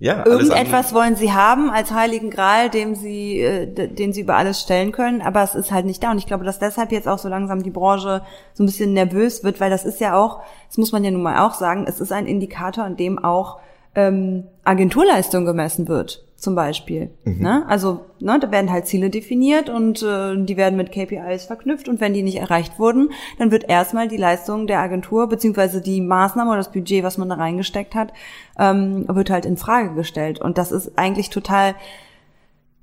Ja, 0.04 0.26
irgendetwas 0.26 0.88
andere- 0.88 0.94
wollen 0.96 1.16
sie 1.16 1.32
haben 1.32 1.70
als 1.70 1.92
heiligen 1.94 2.30
Gral, 2.30 2.70
dem 2.70 2.94
sie, 2.94 3.40
äh, 3.40 3.88
den 3.88 4.12
sie 4.12 4.22
über 4.22 4.36
alles 4.36 4.60
stellen 4.60 4.92
können, 4.92 5.22
aber 5.22 5.42
es 5.44 5.56
ist 5.56 5.72
halt 5.72 5.86
nicht 5.86 6.04
da. 6.04 6.12
Und 6.12 6.18
ich 6.18 6.26
glaube, 6.28 6.44
dass 6.44 6.60
deshalb 6.60 6.92
jetzt 6.92 7.08
auch 7.08 7.20
so 7.20 7.30
langsam 7.30 7.64
die 7.64 7.70
Branche 7.72 8.22
so 8.54 8.64
ein 8.64 8.66
bisschen 8.66 8.92
nervös 8.92 9.46
wird, 9.46 9.62
weil 9.62 9.70
das 9.70 9.86
ist 9.86 10.02
ja 10.02 10.18
auch, 10.20 10.42
das 10.68 10.78
muss 10.78 10.92
man 10.92 11.06
ja 11.06 11.12
nun 11.12 11.24
mal 11.24 11.40
auch 11.48 11.54
sagen, 11.54 11.86
es 11.88 12.02
ist 12.02 12.12
ein 12.12 12.26
Indikator, 12.26 12.84
an 12.84 12.98
dem 12.98 13.18
auch 13.18 13.60
ähm, 13.96 14.44
Agenturleistung 14.66 15.46
gemessen 15.46 15.88
wird, 15.88 16.26
zum 16.44 16.56
Beispiel. 16.56 17.10
Ne? 17.40 17.66
Also 17.68 18.06
ne, 18.20 18.38
da 18.40 18.52
werden 18.52 18.72
halt 18.72 18.86
Ziele 18.86 19.10
definiert 19.10 19.70
und 19.70 20.04
äh, 20.04 20.36
die 20.38 20.58
werden 20.58 20.76
mit 20.76 20.92
KPIs 20.92 21.46
verknüpft 21.46 21.88
und 21.88 22.02
wenn 22.02 22.14
die 22.14 22.22
nicht 22.22 22.38
erreicht 22.38 22.78
wurden, 22.78 23.10
dann 23.40 23.52
wird 23.52 23.70
erstmal 23.70 24.08
die 24.08 24.18
Leistung 24.18 24.68
der 24.68 24.80
Agentur 24.80 25.28
beziehungsweise 25.28 25.82
die 25.82 26.02
Maßnahme 26.02 26.52
oder 26.52 26.58
das 26.58 26.72
Budget, 26.72 27.04
was 27.04 27.18
man 27.18 27.30
da 27.30 27.36
reingesteckt 27.36 27.96
hat, 27.96 28.14
ähm, 28.60 29.06
wird 29.08 29.30
halt 29.30 29.46
in 29.46 29.58
Frage 29.58 29.96
gestellt. 29.96 30.40
Und 30.40 30.58
das 30.58 30.72
ist 30.72 30.98
eigentlich 30.98 31.30
total 31.30 31.76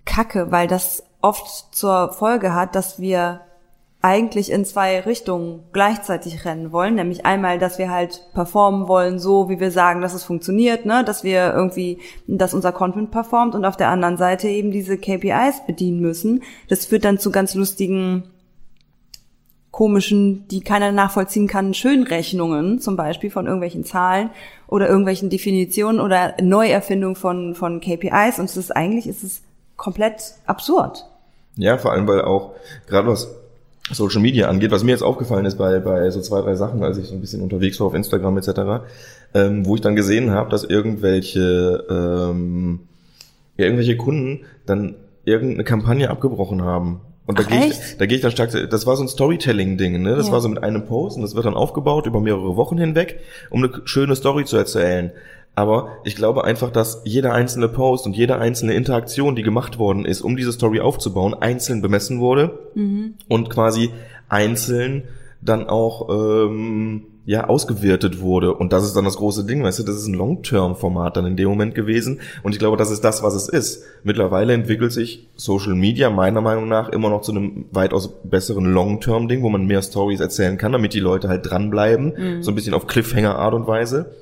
kacke, 0.05 0.51
weil 0.51 0.67
das 0.67 1.05
oft 1.21 1.75
zur 1.75 2.13
Folge 2.13 2.55
hat, 2.55 2.75
dass 2.75 2.99
wir 2.99 3.43
eigentlich 4.03 4.51
in 4.51 4.65
zwei 4.65 5.01
Richtungen 5.01 5.65
gleichzeitig 5.73 6.47
rennen 6.47 6.73
wollen, 6.73 6.95
nämlich 6.95 7.27
einmal, 7.27 7.59
dass 7.59 7.79
wir 7.79 7.91
halt 7.91 8.23
performen 8.33 8.89
wollen, 8.89 9.19
so 9.19 9.51
wie 9.51 9.61
wir 9.61 9.71
sagen, 9.71 10.01
dass 10.01 10.15
es 10.15 10.25
funktioniert, 10.25 10.87
ne, 10.87 11.05
dass 11.05 11.23
wir 11.23 11.53
irgendwie, 11.53 11.99
dass 12.27 12.55
unser 12.55 12.73
Content 12.73 13.11
performt 13.11 13.55
und 13.55 13.67
auf 13.67 13.77
der 13.77 13.91
anderen 13.91 14.17
Seite 14.17 14.49
eben 14.49 14.71
diese 14.71 14.97
KPIs 14.97 15.67
bedienen 15.67 16.01
müssen. 16.01 16.43
Das 16.69 16.87
führt 16.87 17.05
dann 17.05 17.19
zu 17.19 17.31
ganz 17.31 17.55
lustigen 17.55 18.25
komischen, 19.71 20.49
die 20.49 20.63
keiner 20.63 20.93
nachvollziehen 20.93 21.47
kann, 21.47 21.75
Schönrechnungen 21.75 22.81
zum 22.81 22.97
Beispiel 22.97 23.31
von 23.31 23.47
irgendwelchen 23.47 23.85
Zahlen 23.85 24.31
oder 24.67 24.89
irgendwelchen 24.89 25.29
Definitionen 25.29 26.01
oder 26.01 26.35
Neuerfindung 26.41 27.17
von, 27.17 27.55
von 27.55 27.81
KPIs 27.81 28.39
und 28.39 28.47
es 28.47 28.57
ist 28.57 28.75
eigentlich, 28.75 29.07
ist 29.07 29.23
es 29.23 29.43
komplett 29.77 30.35
absurd. 30.47 31.07
Ja, 31.57 31.77
vor 31.77 31.93
allem, 31.93 32.07
weil 32.09 32.23
auch, 32.23 32.53
gerade 32.87 33.09
was 33.09 33.40
Social 33.93 34.21
Media 34.21 34.49
angeht, 34.49 34.71
was 34.71 34.85
mir 34.85 34.93
jetzt 34.93 35.03
aufgefallen 35.03 35.45
ist 35.47 35.59
bei, 35.59 35.79
bei 35.81 36.11
so 36.11 36.21
zwei, 36.21 36.41
drei 36.43 36.55
Sachen, 36.55 36.83
als 36.83 36.99
ich 36.99 37.07
so 37.07 37.15
ein 37.15 37.21
bisschen 37.21 37.43
unterwegs 37.43 37.81
war 37.81 37.89
auf 37.89 37.95
Instagram 37.95 38.39
etc., 38.39 38.51
ähm, 39.35 39.67
wo 39.67 39.75
ich 39.75 39.81
dann 39.81 39.97
gesehen 39.97 40.31
habe, 40.31 40.51
dass 40.51 40.65
irgendwelche, 40.65 41.85
ähm, 41.89 42.81
ja, 43.57 43.65
irgendwelche 43.65 43.97
Kunden 43.97 44.41
dann 44.67 44.95
irgendeine 45.25 45.65
Kampagne 45.65 46.11
abgebrochen 46.11 46.63
haben. 46.63 47.01
Und 47.27 47.39
da 47.39 47.45
gehe 47.45 47.67
ich, 47.67 47.77
da 47.97 48.07
gehe 48.07 48.17
ich 48.17 48.23
dann 48.23 48.33
stark, 48.33 48.51
das 48.71 48.87
war 48.87 48.97
so 48.97 49.05
ein 49.05 49.09
Storytelling-Ding, 49.09 50.03
ne? 50.03 50.17
Das 50.17 50.27
ja. 50.27 50.33
war 50.33 50.41
so 50.41 50.49
mit 50.49 50.65
einem 50.65 50.87
Post 50.87 51.17
und 51.17 51.23
das 51.23 51.37
wird 51.37 51.45
dann 51.45 51.55
aufgebaut 51.55 52.07
über 52.07 52.21
mehrere 52.21 52.57
Wochen 52.57 52.77
hinweg, 52.77 53.21
um 53.51 53.63
eine 53.63 53.73
schöne 53.85 54.17
Story 54.17 54.45
zu 54.45 54.57
erzählen. 54.57 55.13
Aber 55.55 55.99
ich 56.05 56.17
glaube 56.17 56.45
einfach, 56.45 56.71
dass 56.71 57.03
jeder 57.05 57.35
einzelne 57.35 57.69
Post 57.69 58.07
und 58.07 58.17
jede 58.17 58.39
einzelne 58.39 58.75
Interaktion, 58.75 59.37
die 59.37 59.43
gemacht 59.43 59.79
worden 59.79 60.05
ist, 60.05 60.23
um 60.23 60.37
diese 60.37 60.53
Story 60.53 60.81
aufzubauen, 60.81 61.35
einzeln 61.35 61.83
bemessen 61.83 62.21
wurde 62.21 62.59
mhm. 62.75 63.15
und 63.29 63.51
quasi 63.51 63.91
einzeln 64.29 65.05
dann 65.43 65.69
auch 65.69 66.09
ähm, 66.09 67.03
ja 67.25 67.49
ausgewertet 67.49 68.21
wurde. 68.21 68.55
Und 68.55 68.73
das 68.73 68.85
ist 68.85 68.97
dann 68.97 69.05
das 69.05 69.17
große 69.17 69.45
Ding, 69.45 69.63
weißt 69.63 69.79
du, 69.79 69.83
das 69.85 69.97
ist 69.97 70.07
ein 70.07 70.15
Long-Term-Format 70.15 71.17
dann 71.17 71.27
in 71.27 71.37
dem 71.37 71.49
Moment 71.49 71.75
gewesen. 71.75 72.21
Und 72.43 72.53
ich 72.53 72.59
glaube, 72.59 72.77
das 72.77 72.91
ist 72.91 73.05
das, 73.05 73.23
was 73.23 73.35
es 73.35 73.49
ist. 73.49 73.85
Mittlerweile 74.03 74.53
entwickelt 74.53 74.93
sich 74.93 75.29
Social 75.37 75.75
Media 75.75 76.11
meiner 76.11 76.41
Meinung 76.41 76.69
nach 76.69 76.89
immer 76.89 77.11
noch 77.11 77.23
zu 77.23 77.33
einem 77.33 77.67
weitaus 77.71 78.23
besseren 78.25 78.73
Long-Term-Ding, 78.73 79.43
wo 79.43 79.49
man 79.49 79.67
mehr 79.67 79.83
Stories 79.83 80.21
erzählen 80.21 80.59
kann, 80.59 80.73
damit 80.73 80.95
die 80.95 81.01
Leute 81.01 81.29
halt 81.29 81.49
dranbleiben. 81.49 82.15
Mhm. 82.17 82.43
So 82.43 82.51
ein 82.51 82.55
bisschen 82.55 82.75
auf 82.75 82.87
Cliffhanger-Art 82.87 83.55
und 83.55 83.67
Weise. 83.67 84.13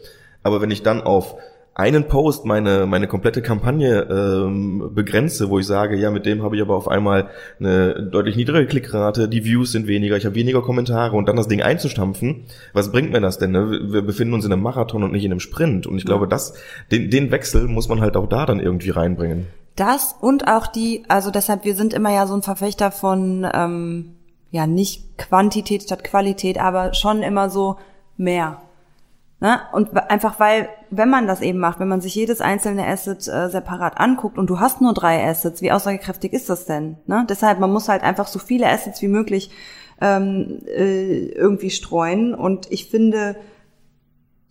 Aber 0.48 0.62
wenn 0.62 0.70
ich 0.70 0.82
dann 0.82 1.02
auf 1.02 1.36
einen 1.74 2.08
Post 2.08 2.44
meine, 2.44 2.86
meine 2.86 3.06
komplette 3.06 3.40
Kampagne 3.40 4.00
ähm, 4.10 4.90
begrenze, 4.94 5.48
wo 5.48 5.60
ich 5.60 5.66
sage, 5.66 5.96
ja, 5.96 6.10
mit 6.10 6.26
dem 6.26 6.42
habe 6.42 6.56
ich 6.56 6.62
aber 6.62 6.74
auf 6.74 6.88
einmal 6.88 7.28
eine 7.60 8.02
deutlich 8.10 8.34
niedrige 8.34 8.66
Klickrate, 8.66 9.28
die 9.28 9.44
Views 9.44 9.72
sind 9.72 9.86
weniger, 9.86 10.16
ich 10.16 10.24
habe 10.24 10.34
weniger 10.34 10.60
Kommentare 10.60 11.14
und 11.14 11.28
dann 11.28 11.36
das 11.36 11.46
Ding 11.46 11.62
einzustampfen, 11.62 12.46
was 12.72 12.90
bringt 12.90 13.12
mir 13.12 13.20
das 13.20 13.38
denn? 13.38 13.52
Ne? 13.52 13.70
Wir 13.92 14.02
befinden 14.02 14.34
uns 14.34 14.44
in 14.44 14.52
einem 14.52 14.62
Marathon 14.62 15.04
und 15.04 15.12
nicht 15.12 15.24
in 15.24 15.30
einem 15.30 15.38
Sprint. 15.38 15.86
Und 15.86 15.98
ich 15.98 16.04
glaube, 16.04 16.26
das, 16.26 16.54
den, 16.90 17.10
den 17.10 17.30
Wechsel 17.30 17.68
muss 17.68 17.88
man 17.88 18.00
halt 18.00 18.16
auch 18.16 18.26
da 18.26 18.44
dann 18.44 18.58
irgendwie 18.58 18.90
reinbringen. 18.90 19.46
Das 19.76 20.16
und 20.20 20.48
auch 20.48 20.66
die, 20.66 21.04
also 21.06 21.30
deshalb, 21.30 21.64
wir 21.64 21.76
sind 21.76 21.94
immer 21.94 22.12
ja 22.12 22.26
so 22.26 22.34
ein 22.34 22.42
Verfechter 22.42 22.90
von, 22.90 23.46
ähm, 23.54 24.16
ja, 24.50 24.66
nicht 24.66 25.16
Quantität 25.18 25.84
statt 25.84 26.02
Qualität, 26.02 26.58
aber 26.58 26.94
schon 26.94 27.22
immer 27.22 27.50
so 27.50 27.76
mehr. 28.16 28.62
Ne? 29.40 29.61
Und 29.73 29.97
einfach 30.11 30.40
weil, 30.40 30.68
wenn 30.90 31.11
man 31.11 31.28
das 31.28 31.42
eben 31.42 31.61
macht, 31.61 31.78
wenn 31.78 31.87
man 31.87 32.00
sich 32.00 32.14
jedes 32.14 32.40
einzelne 32.40 32.87
Asset 32.87 33.28
äh, 33.28 33.49
separat 33.49 34.00
anguckt 34.00 34.37
und 34.37 34.50
du 34.50 34.59
hast 34.59 34.80
nur 34.80 34.95
drei 34.95 35.25
Assets, 35.28 35.62
wie 35.62 35.71
aussagekräftig 35.71 36.33
ist 36.33 36.50
das 36.50 36.64
denn? 36.64 36.97
Ne? 37.07 37.25
Deshalb, 37.28 37.61
man 37.61 37.73
muss 37.73 37.88
halt 37.88 38.02
einfach 38.02 38.26
so 38.26 38.40
viele 38.40 38.68
Assets 38.68 39.00
wie 39.00 39.09
möglich 39.09 39.50
ähm, 40.00 40.59
äh, 40.66 41.26
irgendwie 41.28 41.71
streuen. 41.71 42.35
Und 42.35 42.66
ich 42.73 42.90
finde, 42.90 43.37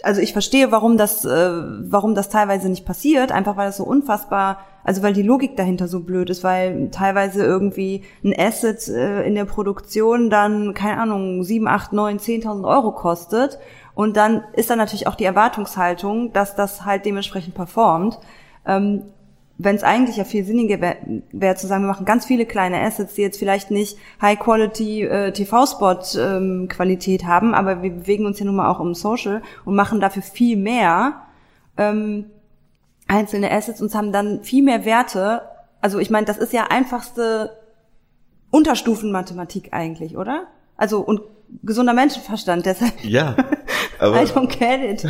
also 0.03 0.21
ich 0.21 0.31
verstehe, 0.31 0.71
warum 0.71 0.95
das, 0.97 1.25
äh, 1.25 1.51
warum 1.91 2.15
das 2.15 2.29
teilweise 2.29 2.69
nicht 2.69 2.85
passiert, 2.85 3.33
einfach 3.33 3.57
weil 3.57 3.69
es 3.69 3.77
so 3.77 3.83
unfassbar, 3.83 4.59
also 4.85 5.03
weil 5.03 5.11
die 5.11 5.21
Logik 5.21 5.57
dahinter 5.57 5.89
so 5.89 5.99
blöd 5.99 6.29
ist, 6.29 6.45
weil 6.45 6.91
teilweise 6.91 7.43
irgendwie 7.43 8.03
ein 8.23 8.33
Asset 8.37 8.87
äh, 8.87 9.23
in 9.23 9.35
der 9.35 9.43
Produktion 9.43 10.29
dann, 10.29 10.73
keine 10.73 11.01
Ahnung, 11.01 11.43
sieben, 11.43 11.67
acht, 11.67 11.91
neun, 11.91 12.19
zehntausend 12.19 12.65
Euro 12.65 12.93
kostet 12.93 13.59
und 13.97 14.15
dann 14.15 14.43
ist 14.53 14.69
dann 14.69 14.77
natürlich 14.77 15.07
auch 15.07 15.15
die 15.15 15.23
Erwartungshaltung, 15.23 16.31
dass 16.31 16.55
das 16.55 16.85
halt 16.85 17.03
dementsprechend 17.03 17.55
performt. 17.55 18.19
Ähm, 18.63 19.05
wenn 19.57 19.75
es 19.75 19.81
eigentlich 19.81 20.17
ja 20.17 20.23
viel 20.23 20.45
sinniger 20.45 20.79
wäre, 20.81 20.97
wär 21.31 21.55
zu 21.55 21.65
sagen, 21.65 21.81
wir 21.81 21.87
machen 21.87 22.05
ganz 22.05 22.23
viele 22.23 22.45
kleine 22.45 22.79
Assets, 22.81 23.15
die 23.15 23.23
jetzt 23.23 23.39
vielleicht 23.39 23.71
nicht 23.71 23.97
High-Quality 24.21 25.01
äh, 25.01 25.31
TV-Spot-Qualität 25.31 27.23
ähm, 27.23 27.27
haben, 27.27 27.55
aber 27.55 27.81
wir 27.81 27.89
bewegen 27.89 28.27
uns 28.27 28.37
ja 28.37 28.45
nun 28.45 28.57
mal 28.57 28.69
auch 28.69 28.79
um 28.79 28.93
Social 28.93 29.41
und 29.65 29.73
machen 29.73 29.99
dafür 29.99 30.21
viel 30.21 30.57
mehr 30.57 31.23
ähm, 31.75 32.25
einzelne 33.07 33.49
Assets 33.49 33.81
und 33.81 33.95
haben 33.95 34.11
dann 34.11 34.43
viel 34.43 34.63
mehr 34.63 34.85
Werte. 34.85 35.41
Also 35.81 35.97
ich 35.97 36.11
meine, 36.11 36.27
das 36.27 36.37
ist 36.37 36.53
ja 36.53 36.67
einfachste 36.69 37.57
Unterstufenmathematik 38.51 39.69
eigentlich, 39.71 40.17
oder? 40.17 40.43
Also 40.75 40.99
und 40.99 41.21
gesunder 41.63 41.93
Menschenverstand, 41.93 42.67
deshalb. 42.67 43.03
Ja. 43.03 43.35
Aber, 43.99 44.21
I 44.21 44.25
don't 44.25 44.47
get 44.47 45.03
it. 45.03 45.09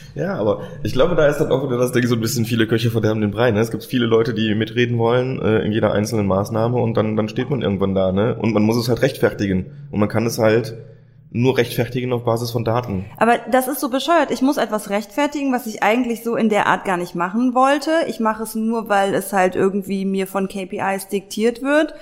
ja, 0.14 0.34
aber 0.34 0.62
ich 0.82 0.92
glaube, 0.92 1.14
da 1.14 1.26
ist 1.26 1.38
dann 1.38 1.50
auch 1.50 1.64
wieder 1.66 1.78
das 1.78 1.92
Ding 1.92 2.06
so 2.06 2.14
ein 2.14 2.20
bisschen 2.20 2.44
viele 2.44 2.66
Köche 2.66 2.90
verderben 2.90 3.20
den 3.20 3.30
Brei. 3.30 3.50
Ne? 3.50 3.60
Es 3.60 3.70
gibt 3.70 3.84
viele 3.84 4.06
Leute, 4.06 4.34
die 4.34 4.54
mitreden 4.54 4.98
wollen 4.98 5.40
äh, 5.42 5.60
in 5.60 5.72
jeder 5.72 5.92
einzelnen 5.92 6.26
Maßnahme 6.26 6.76
und 6.76 6.96
dann, 6.96 7.16
dann 7.16 7.28
steht 7.28 7.50
man 7.50 7.62
irgendwann 7.62 7.94
da. 7.94 8.12
Ne? 8.12 8.36
Und 8.36 8.54
man 8.54 8.62
muss 8.62 8.76
es 8.76 8.88
halt 8.88 9.02
rechtfertigen. 9.02 9.66
Und 9.90 10.00
man 10.00 10.08
kann 10.08 10.26
es 10.26 10.38
halt 10.38 10.74
nur 11.30 11.58
rechtfertigen 11.58 12.12
auf 12.12 12.24
Basis 12.24 12.52
von 12.52 12.64
Daten. 12.64 13.06
Aber 13.16 13.38
das 13.50 13.66
ist 13.66 13.80
so 13.80 13.90
bescheuert. 13.90 14.30
Ich 14.30 14.40
muss 14.40 14.56
etwas 14.56 14.88
rechtfertigen, 14.88 15.52
was 15.52 15.66
ich 15.66 15.82
eigentlich 15.82 16.22
so 16.22 16.36
in 16.36 16.48
der 16.48 16.68
Art 16.68 16.84
gar 16.84 16.96
nicht 16.96 17.16
machen 17.16 17.54
wollte. 17.54 17.90
Ich 18.06 18.20
mache 18.20 18.44
es 18.44 18.54
nur, 18.54 18.88
weil 18.88 19.12
es 19.14 19.32
halt 19.32 19.56
irgendwie 19.56 20.04
mir 20.04 20.28
von 20.28 20.46
KPIs 20.46 21.08
diktiert 21.08 21.60
wird. 21.60 21.94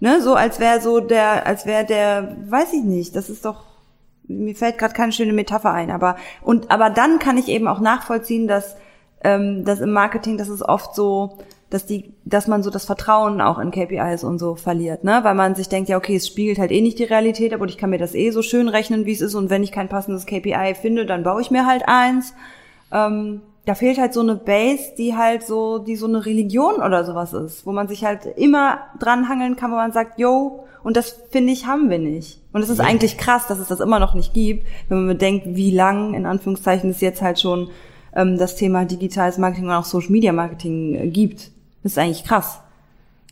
Ne, 0.00 0.20
so 0.20 0.34
als 0.34 0.60
wäre 0.60 0.80
so 0.82 1.00
der, 1.00 1.46
als 1.46 1.64
wäre 1.64 1.86
der, 1.86 2.36
weiß 2.46 2.74
ich 2.74 2.82
nicht, 2.82 3.16
das 3.16 3.30
ist 3.30 3.46
doch 3.46 3.62
mir 4.26 4.54
fällt 4.54 4.78
gerade 4.78 4.94
keine 4.94 5.12
schöne 5.12 5.32
Metapher 5.32 5.72
ein, 5.72 5.90
aber 5.90 6.16
und 6.42 6.70
aber 6.70 6.90
dann 6.90 7.18
kann 7.18 7.38
ich 7.38 7.48
eben 7.48 7.68
auch 7.68 7.80
nachvollziehen, 7.80 8.48
dass 8.48 8.76
ähm, 9.22 9.64
dass 9.64 9.80
im 9.80 9.90
Marketing, 9.90 10.38
das 10.38 10.48
ist 10.48 10.62
oft 10.62 10.94
so, 10.94 11.38
dass 11.70 11.86
die, 11.86 12.12
dass 12.24 12.46
man 12.46 12.62
so 12.62 12.70
das 12.70 12.84
Vertrauen 12.84 13.40
auch 13.40 13.58
in 13.58 13.70
KPIs 13.70 14.22
und 14.22 14.38
so 14.38 14.54
verliert, 14.54 15.02
ne, 15.02 15.20
weil 15.22 15.34
man 15.34 15.54
sich 15.54 15.68
denkt, 15.68 15.88
ja 15.88 15.96
okay, 15.96 16.16
es 16.16 16.28
spiegelt 16.28 16.58
halt 16.58 16.70
eh 16.70 16.80
nicht 16.80 16.98
die 16.98 17.04
Realität, 17.04 17.52
aber 17.52 17.64
ich 17.66 17.78
kann 17.78 17.90
mir 17.90 17.98
das 17.98 18.14
eh 18.14 18.30
so 18.30 18.42
schön 18.42 18.68
rechnen, 18.68 19.06
wie 19.06 19.12
es 19.12 19.22
ist 19.22 19.34
und 19.34 19.50
wenn 19.50 19.64
ich 19.64 19.72
kein 19.72 19.88
passendes 19.88 20.26
KPI 20.26 20.74
finde, 20.80 21.06
dann 21.06 21.24
baue 21.24 21.40
ich 21.40 21.50
mir 21.50 21.66
halt 21.66 21.82
eins. 21.86 22.34
Ähm, 22.92 23.40
da 23.64 23.74
fehlt 23.74 23.98
halt 23.98 24.12
so 24.12 24.20
eine 24.20 24.34
Base, 24.36 24.92
die 24.98 25.16
halt 25.16 25.42
so, 25.42 25.78
die 25.78 25.96
so 25.96 26.06
eine 26.06 26.26
Religion 26.26 26.76
oder 26.76 27.04
sowas 27.04 27.32
ist, 27.32 27.64
wo 27.64 27.72
man 27.72 27.88
sich 27.88 28.04
halt 28.04 28.26
immer 28.36 28.80
dranhangeln 28.98 29.56
kann, 29.56 29.72
wo 29.72 29.76
man 29.76 29.92
sagt, 29.92 30.18
yo, 30.18 30.66
und 30.82 30.98
das 30.98 31.18
finde 31.30 31.52
ich, 31.52 31.66
haben 31.66 31.88
wir 31.88 31.98
nicht. 31.98 32.43
Und 32.54 32.62
es 32.62 32.70
ist 32.70 32.78
ja. 32.78 32.84
eigentlich 32.84 33.18
krass, 33.18 33.48
dass 33.48 33.58
es 33.58 33.66
das 33.66 33.80
immer 33.80 33.98
noch 33.98 34.14
nicht 34.14 34.32
gibt, 34.32 34.64
wenn 34.88 34.98
man 34.98 35.08
bedenkt, 35.08 35.44
wie 35.48 35.72
lang, 35.72 36.14
in 36.14 36.24
Anführungszeichen, 36.24 36.88
es 36.88 37.00
jetzt 37.00 37.20
halt 37.20 37.40
schon 37.40 37.68
ähm, 38.14 38.38
das 38.38 38.54
Thema 38.54 38.84
digitales 38.84 39.38
Marketing 39.38 39.66
und 39.66 39.72
auch 39.72 39.84
Social 39.84 40.12
Media 40.12 40.32
Marketing 40.32 40.94
äh, 40.94 41.08
gibt. 41.08 41.50
Das 41.82 41.92
ist 41.92 41.98
eigentlich 41.98 42.22
krass. 42.22 42.60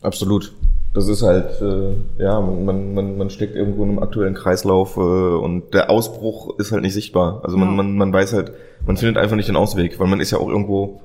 Absolut. 0.03 0.53
Das 0.93 1.07
ist 1.07 1.23
halt, 1.23 1.63
äh, 1.63 1.95
ja, 2.21 2.41
man, 2.41 2.95
man, 2.95 3.17
man 3.17 3.31
steckt 3.31 3.55
irgendwo 3.55 3.85
in 3.85 3.91
einem 3.91 3.99
aktuellen 4.01 4.35
Kreislauf 4.35 4.97
äh, 4.97 5.01
und 5.01 5.73
der 5.73 5.89
Ausbruch 5.89 6.59
ist 6.59 6.73
halt 6.73 6.83
nicht 6.83 6.93
sichtbar. 6.93 7.43
Also 7.45 7.57
man, 7.57 7.69
ja. 7.69 7.75
man, 7.77 7.97
man 7.97 8.13
weiß 8.13 8.33
halt, 8.33 8.53
man 8.85 8.97
findet 8.97 9.19
einfach 9.19 9.37
nicht 9.37 9.49
den 9.49 9.57
Ausweg, 9.57 10.01
weil 10.01 10.09
man 10.09 10.21
ist 10.21 10.33
ja 10.33 10.39
auch 10.39 10.49
irgendwo, 10.49 11.01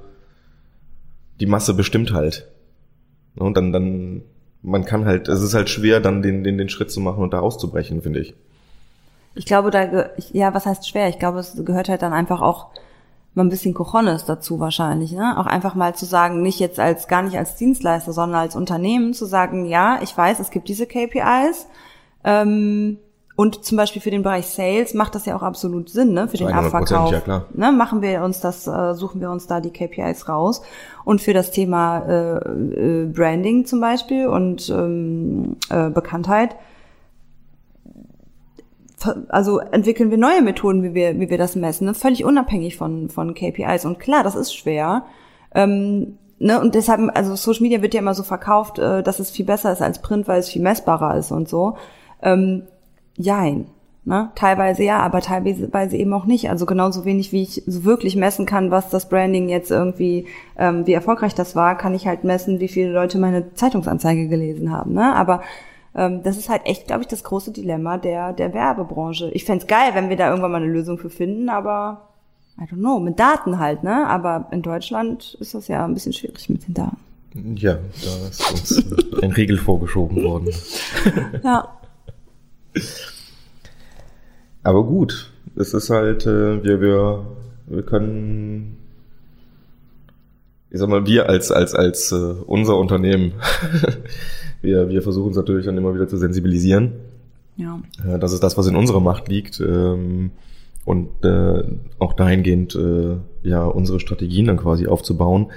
die 1.40 1.46
Masse 1.46 1.76
bestimmt 1.76 2.14
halt. 2.14 2.50
Und 3.38 3.56
dann, 3.56 3.72
dann, 3.72 4.24
man 4.68 4.86
kann 4.86 5.06
halt, 5.06 5.30
es 5.30 5.42
ist 5.42 5.54
halt 5.54 5.70
schwer, 5.70 6.00
dann 6.00 6.22
den, 6.22 6.44
den, 6.44 6.58
den 6.58 6.70
Schritt 6.70 6.92
zu 6.92 7.00
machen 7.00 7.24
und 7.24 7.34
da 7.34 7.40
auszubrechen, 7.40 8.02
finde 8.02 8.20
ich. 8.20 8.36
Ich 9.34 9.46
glaube, 9.46 9.72
da, 9.72 10.10
ja, 10.34 10.54
was 10.54 10.66
heißt 10.66 10.88
schwer? 10.88 11.08
Ich 11.10 11.20
glaube, 11.20 11.40
es 11.40 11.64
gehört 11.64 11.90
halt 11.90 12.02
dann 12.02 12.14
einfach 12.14 12.42
auch 12.42 12.68
mal 13.34 13.44
ein 13.44 13.50
bisschen 13.50 13.74
Cojones 13.74 14.26
dazu 14.26 14.60
wahrscheinlich, 14.60 15.12
ne? 15.12 15.38
Auch 15.38 15.46
einfach 15.46 15.76
mal 15.76 15.96
zu 15.96 16.06
sagen, 16.06 16.42
nicht 16.42 16.60
jetzt 16.60 16.80
als, 16.80 17.08
gar 17.08 17.22
nicht 17.22 17.38
als 17.38 17.56
Dienstleister, 17.56 18.12
sondern 18.12 18.42
als 18.42 18.56
Unternehmen 18.56 19.14
zu 19.14 19.26
sagen, 19.26 19.66
ja, 19.66 20.00
ich 20.02 20.18
weiß, 20.18 20.40
es 20.40 20.50
gibt 20.50 20.68
diese 20.68 20.88
KPIs, 20.88 21.68
ähm, 22.24 22.98
und 23.38 23.64
zum 23.64 23.78
Beispiel 23.78 24.02
für 24.02 24.10
den 24.10 24.24
Bereich 24.24 24.48
Sales 24.48 24.96
macht 24.96 25.14
das 25.14 25.28
ja 25.28 25.36
auch 25.36 25.44
absolut 25.44 25.90
Sinn, 25.90 26.12
ne? 26.12 26.28
Für 26.28 26.38
den 26.38 26.48
Abverkauf. 26.48 27.12
Ja, 27.12 27.20
klar. 27.20 27.46
Ne? 27.54 27.72
Machen 27.72 28.02
wir 28.02 28.24
uns 28.24 28.40
das, 28.40 28.66
äh, 28.66 28.96
suchen 28.96 29.22
wir 29.22 29.30
uns 29.30 29.46
da 29.46 29.62
die 29.62 29.70
KPIs 29.70 30.28
raus. 30.28 30.64
Und 31.06 31.22
für 31.22 31.34
das 31.34 31.52
Thema 31.52 32.00
äh, 32.00 32.38
äh, 32.38 33.06
Branding 33.06 33.66
zum 33.68 33.80
Beispiel 33.80 34.26
und 34.28 34.68
ähm, 34.72 35.56
äh, 35.70 35.92
Bekanntheit 35.92 36.56
also 39.30 39.60
entwickeln 39.60 40.10
wir 40.10 40.18
neue 40.18 40.42
Methoden, 40.42 40.82
wie 40.82 40.96
wir, 40.96 41.20
wie 41.20 41.30
wir 41.30 41.38
das 41.38 41.56
messen, 41.56 41.86
ne? 41.86 41.94
völlig 41.94 42.26
unabhängig 42.26 42.76
von, 42.76 43.10
von 43.10 43.36
KPIs. 43.36 43.86
Und 43.86 44.00
klar, 44.00 44.24
das 44.24 44.34
ist 44.34 44.56
schwer. 44.56 45.06
Ähm, 45.54 46.18
ne, 46.40 46.60
und 46.60 46.74
deshalb, 46.74 47.02
also 47.14 47.36
Social 47.36 47.62
Media 47.62 47.84
wird 47.84 47.94
ja 47.94 48.00
immer 48.00 48.16
so 48.16 48.24
verkauft, 48.24 48.80
äh, 48.80 49.04
dass 49.04 49.20
es 49.20 49.30
viel 49.30 49.46
besser 49.46 49.72
ist 49.72 49.84
als 49.84 50.02
Print, 50.02 50.28
weil 50.28 50.40
es 50.40 50.50
viel 50.50 50.64
messbarer 50.64 51.16
ist 51.16 51.32
und 51.32 51.48
so. 51.48 51.78
Ähm, 52.24 52.64
jein. 53.18 53.66
Ne? 54.06 54.32
Teilweise 54.36 54.84
ja, 54.84 55.00
aber 55.00 55.20
teilweise 55.20 55.98
eben 55.98 56.14
auch 56.14 56.26
nicht. 56.26 56.50
Also 56.50 56.66
genauso 56.66 57.04
wenig, 57.04 57.34
wie 57.34 57.44
ich 57.44 57.64
so 57.68 57.84
wirklich 57.84 58.16
messen 58.16 58.46
kann, 58.46 58.72
was 58.72 58.90
das 58.90 59.10
Branding 59.10 59.50
jetzt 59.50 59.70
irgendwie, 59.70 60.28
ähm, 60.58 60.88
wie 60.88 60.94
erfolgreich 60.94 61.36
das 61.36 61.58
war, 61.58 61.78
kann 61.78 61.94
ich 61.94 62.08
halt 62.08 62.24
messen, 62.24 62.62
wie 62.62 62.70
viele 62.70 62.94
Leute 62.94 63.18
meine 63.18 63.54
Zeitungsanzeige 63.54 64.30
gelesen 64.30 64.72
haben. 64.72 64.94
Ne? 64.94 65.14
Aber 65.14 65.42
ähm, 65.94 66.24
das 66.24 66.38
ist 66.38 66.48
halt 66.48 66.62
echt, 66.66 66.88
glaube 66.88 67.02
ich, 67.02 67.08
das 67.08 67.26
große 67.26 67.52
Dilemma 67.52 67.98
der, 67.98 68.32
der 68.32 68.54
Werbebranche. 68.54 69.30
Ich 69.34 69.44
fände 69.44 69.66
geil, 69.66 69.90
wenn 69.94 70.08
wir 70.08 70.16
da 70.16 70.30
irgendwann 70.30 70.52
mal 70.52 70.64
eine 70.64 70.72
Lösung 70.72 70.98
für 70.98 71.10
finden, 71.10 71.50
aber 71.50 72.08
I 72.60 72.64
don't 72.64 72.78
know, 72.78 73.00
mit 73.00 73.20
Daten 73.20 73.60
halt, 73.60 73.84
ne? 73.84 74.08
Aber 74.08 74.48
in 74.52 74.62
Deutschland 74.62 75.38
ist 75.40 75.54
das 75.54 75.68
ja 75.68 75.84
ein 75.84 75.94
bisschen 75.94 76.14
schwierig 76.14 76.50
mit 76.50 76.68
den 76.68 76.74
Daten. 76.74 76.98
Ja, 77.56 77.74
da 77.74 78.28
ist 78.30 78.52
uns 78.52 79.22
ein 79.22 79.32
Riegel 79.32 79.58
vorgeschoben 79.58 80.24
worden. 80.24 80.50
ja. 81.44 81.77
Aber 84.64 84.84
gut, 84.84 85.32
es 85.56 85.74
ist 85.74 85.90
halt, 85.90 86.26
äh, 86.26 86.64
wir, 86.64 86.82
wir, 86.82 87.26
wir 87.68 87.84
können, 87.84 88.78
ich 90.70 90.80
sag 90.80 90.90
mal, 90.90 91.06
wir 91.06 91.30
als, 91.30 91.52
als, 91.52 91.74
als 91.74 92.12
äh, 92.12 92.16
unser 92.46 92.78
Unternehmen, 92.78 93.34
wir, 94.62 94.90
wir 94.90 95.02
versuchen 95.02 95.32
es 95.32 95.38
natürlich 95.38 95.66
dann 95.66 95.78
immer 95.78 95.96
wieder 95.96 96.08
zu 96.08 96.18
sensibilisieren. 96.18 96.94
Ja. 97.56 97.82
Äh, 98.06 98.20
das 98.20 98.34
ist 98.34 98.44
das, 98.44 98.58
was 98.58 98.68
in 98.68 98.76
unserer 98.76 99.00
Macht 99.00 99.28
liegt. 99.30 99.60
Ähm, 99.60 100.32
und 100.86 101.26
äh, 101.26 101.64
auch 102.00 102.14
dahingehend 102.14 102.76
äh, 102.76 103.18
ja 103.44 103.66
unsere 103.66 104.00
Strategien 104.00 104.46
dann 104.46 104.58
quasi 104.58 104.88
aufzubauen 104.88 105.48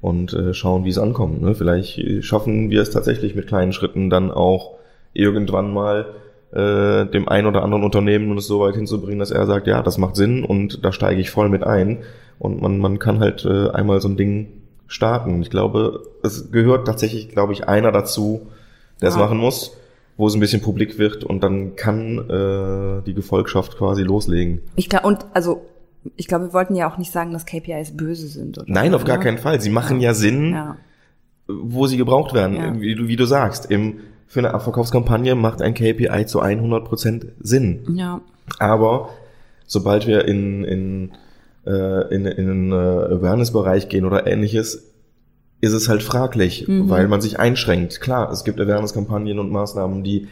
und 0.00 0.32
äh, 0.32 0.54
schauen, 0.54 0.84
wie 0.84 0.90
es 0.90 0.98
ankommt. 0.98 1.42
Ne? 1.42 1.54
Vielleicht 1.54 2.24
schaffen 2.24 2.70
wir 2.70 2.80
es 2.80 2.90
tatsächlich 2.90 3.34
mit 3.34 3.48
kleinen 3.48 3.72
Schritten 3.72 4.08
dann 4.08 4.30
auch 4.30 4.78
irgendwann 5.12 5.72
mal 5.74 6.06
äh, 6.52 7.06
dem 7.06 7.28
ein 7.28 7.46
oder 7.46 7.62
anderen 7.62 7.84
Unternehmen 7.84 8.36
es 8.38 8.46
so 8.46 8.60
weit 8.60 8.74
hinzubringen, 8.74 9.18
dass 9.18 9.30
er 9.30 9.46
sagt, 9.46 9.66
ja, 9.66 9.82
das 9.82 9.98
macht 9.98 10.16
Sinn 10.16 10.44
und 10.44 10.84
da 10.84 10.92
steige 10.92 11.20
ich 11.20 11.30
voll 11.30 11.48
mit 11.48 11.64
ein. 11.64 11.98
Und 12.38 12.62
man, 12.62 12.78
man 12.78 12.98
kann 12.98 13.20
halt 13.20 13.44
äh, 13.44 13.70
einmal 13.70 14.00
so 14.00 14.08
ein 14.08 14.16
Ding 14.16 14.48
starten. 14.86 15.42
Ich 15.42 15.50
glaube, 15.50 16.02
es 16.22 16.50
gehört 16.50 16.86
tatsächlich, 16.86 17.28
glaube 17.28 17.52
ich, 17.52 17.68
einer 17.68 17.92
dazu, 17.92 18.46
der 19.00 19.10
es 19.10 19.16
ja. 19.16 19.20
machen 19.20 19.38
muss, 19.38 19.76
wo 20.16 20.26
es 20.26 20.34
ein 20.34 20.40
bisschen 20.40 20.62
publik 20.62 20.98
wird 20.98 21.24
und 21.24 21.42
dann 21.42 21.76
kann 21.76 22.18
äh, 22.30 23.02
die 23.04 23.14
Gefolgschaft 23.14 23.76
quasi 23.76 24.02
loslegen. 24.02 24.62
Ich 24.76 24.88
glaube, 24.88 25.06
und 25.06 25.26
also 25.34 25.62
ich 26.16 26.26
glaube, 26.28 26.46
wir 26.46 26.52
wollten 26.52 26.74
ja 26.74 26.90
auch 26.90 26.96
nicht 26.96 27.12
sagen, 27.12 27.32
dass 27.32 27.44
KPIs 27.44 27.96
böse 27.96 28.28
sind. 28.28 28.58
Oder 28.58 28.66
Nein, 28.68 28.94
auf 28.94 29.04
gar 29.04 29.18
keinen 29.18 29.38
Fall. 29.38 29.60
Sie 29.60 29.70
machen 29.70 30.00
ja, 30.00 30.10
ja 30.10 30.14
Sinn, 30.14 30.52
ja. 30.52 30.76
wo 31.46 31.86
sie 31.86 31.96
gebraucht 31.96 32.34
werden, 32.34 32.80
wie, 32.80 32.94
du, 32.94 33.08
wie 33.08 33.16
du 33.16 33.26
sagst. 33.26 33.70
Im 33.70 34.00
für 34.28 34.40
eine 34.40 34.54
Abverkaufskampagne 34.54 35.34
macht 35.34 35.62
ein 35.62 35.74
KPI 35.74 36.26
zu 36.26 36.42
100% 36.42 37.28
Sinn. 37.40 37.84
Ja. 37.94 38.20
Aber 38.58 39.08
sobald 39.66 40.06
wir 40.06 40.26
in, 40.26 40.64
in, 40.64 41.12
äh, 41.66 42.14
in, 42.14 42.26
in 42.26 42.50
einen 42.50 42.72
äh, 42.72 43.14
Awareness-Bereich 43.14 43.88
gehen 43.88 44.04
oder 44.04 44.26
ähnliches, 44.26 44.84
ist 45.60 45.72
es 45.72 45.88
halt 45.88 46.02
fraglich, 46.02 46.68
mhm. 46.68 46.90
weil 46.90 47.08
man 47.08 47.22
sich 47.22 47.38
einschränkt. 47.38 48.00
Klar, 48.00 48.30
es 48.30 48.44
gibt 48.44 48.60
Awareness-Kampagnen 48.60 49.38
und 49.38 49.50
Maßnahmen, 49.50 50.04
die, 50.04 50.28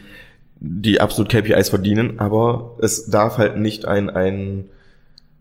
die 0.59 1.01
absolut 1.01 1.29
KPIs 1.29 1.69
verdienen, 1.69 2.19
aber 2.19 2.77
es 2.79 3.07
darf 3.07 3.39
halt 3.39 3.57
nicht 3.57 3.85
ein, 3.85 4.09
ein 4.11 4.65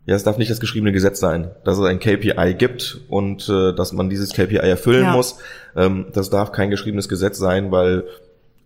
ja, 0.06 0.14
es 0.14 0.22
darf 0.22 0.38
nicht 0.38 0.50
das 0.50 0.60
geschriebene 0.60 0.92
Gesetz 0.92 1.18
sein, 1.18 1.50
dass 1.64 1.78
es 1.78 1.84
ein 1.84 1.98
KPI 1.98 2.54
gibt 2.56 3.00
und 3.08 3.48
äh, 3.48 3.74
dass 3.74 3.92
man 3.92 4.08
dieses 4.08 4.32
KPI 4.32 4.56
erfüllen 4.56 5.04
ja. 5.04 5.12
muss. 5.12 5.38
Ähm, 5.74 6.06
das 6.12 6.30
darf 6.30 6.52
kein 6.52 6.70
geschriebenes 6.70 7.08
Gesetz 7.08 7.38
sein, 7.38 7.72
weil 7.72 8.04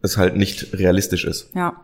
es 0.03 0.17
halt 0.17 0.37
nicht 0.37 0.73
realistisch 0.79 1.25
ist. 1.25 1.55
Ja. 1.55 1.75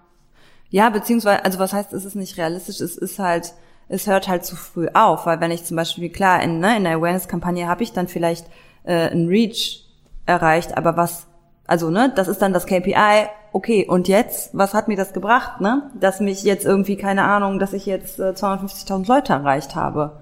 Ja, 0.71 0.91
beziehungsweise, 0.91 1.45
also 1.45 1.59
was 1.59 1.73
heißt, 1.73 1.93
es 1.93 2.05
ist 2.05 2.17
nicht 2.17 2.39
realistisch, 2.39 2.81
es 2.81 2.97
ist 2.97 3.19
halt, 3.19 3.55
es 3.89 4.07
hört 4.07 4.27
halt 4.27 4.45
zu 4.45 4.57
früh 4.57 4.89
auf, 4.95 5.27
weil 5.27 5.41
wenn 5.41 5.53
ich 5.53 5.65
zum 5.65 5.77
Beispiel, 5.77 6.09
klar, 6.09 6.43
in, 6.43 6.59
ne, 6.59 6.77
in 6.77 6.85
der 6.85 6.97
Awareness-Kampagne 6.97 7.69
habe 7.69 7.85
ich 7.85 7.93
dann 7.93 8.09
vielleicht 8.09 8.47
äh, 8.83 9.11
ein 9.11 9.29
Reach 9.29 9.87
erreicht, 10.27 10.77
aber 10.77 10.97
was, 10.97 11.29
also 11.67 11.91
ne, 11.91 12.13
das 12.17 12.27
ist 12.27 12.43
dann 12.43 12.53
das 12.53 12.67
KPI, 12.67 13.29
okay, 13.53 13.87
und 13.87 14.09
jetzt, 14.09 14.57
was 14.57 14.75
hat 14.75 14.89
mir 14.89 14.97
das 14.97 15.13
gebracht, 15.13 15.61
ne? 15.61 15.91
Dass 15.99 16.21
mich 16.21 16.43
jetzt 16.43 16.67
irgendwie, 16.67 16.97
keine 16.97 17.23
Ahnung, 17.23 17.59
dass 17.59 17.73
ich 17.73 17.87
jetzt 17.87 18.19
äh, 18.19 18.31
250.000 18.31 19.09
Leute 19.09 19.33
erreicht 19.33 19.75
habe. 19.75 20.21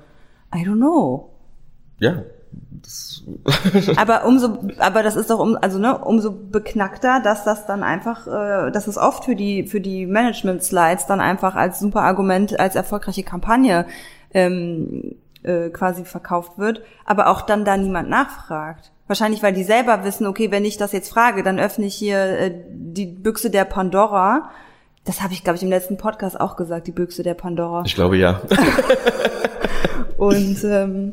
I 0.54 0.58
don't 0.58 0.76
know. 0.76 1.30
Ja, 1.98 2.22
aber 3.96 4.24
umso, 4.26 4.58
aber 4.78 5.02
das 5.02 5.16
ist 5.16 5.30
doch 5.30 5.38
um, 5.38 5.56
also 5.60 5.78
ne, 5.78 5.96
umso 5.98 6.30
beknackter, 6.32 7.20
dass 7.20 7.44
das 7.44 7.66
dann 7.66 7.82
einfach, 7.82 8.26
äh, 8.26 8.70
dass 8.70 8.86
es 8.86 8.98
oft 8.98 9.24
für 9.24 9.34
die 9.34 9.66
für 9.66 9.80
die 9.80 10.06
Management-Slides 10.06 11.06
dann 11.06 11.20
einfach 11.20 11.54
als 11.54 11.80
super 11.80 12.02
Argument, 12.02 12.58
als 12.60 12.76
erfolgreiche 12.76 13.22
Kampagne 13.22 13.86
ähm, 14.32 15.16
äh, 15.42 15.70
quasi 15.70 16.04
verkauft 16.04 16.58
wird, 16.58 16.82
aber 17.04 17.28
auch 17.28 17.42
dann 17.42 17.64
da 17.64 17.76
niemand 17.76 18.08
nachfragt. 18.10 18.90
Wahrscheinlich, 19.06 19.42
weil 19.42 19.52
die 19.52 19.64
selber 19.64 20.04
wissen, 20.04 20.26
okay, 20.26 20.50
wenn 20.50 20.64
ich 20.64 20.78
das 20.78 20.92
jetzt 20.92 21.10
frage, 21.10 21.42
dann 21.42 21.58
öffne 21.58 21.86
ich 21.86 21.94
hier 21.94 22.18
äh, 22.18 22.52
die 22.70 23.06
Büchse 23.06 23.50
der 23.50 23.64
Pandora. 23.64 24.50
Das 25.04 25.22
habe 25.22 25.34
ich, 25.34 25.44
glaube 25.44 25.56
ich, 25.56 25.62
im 25.62 25.68
letzten 25.68 25.98
Podcast 25.98 26.40
auch 26.40 26.56
gesagt, 26.56 26.86
die 26.86 26.92
Büchse 26.92 27.22
der 27.22 27.34
Pandora. 27.34 27.82
Ich 27.84 27.94
glaube 27.94 28.16
ja. 28.16 28.40
Und 30.16 30.64
ähm, 30.64 31.12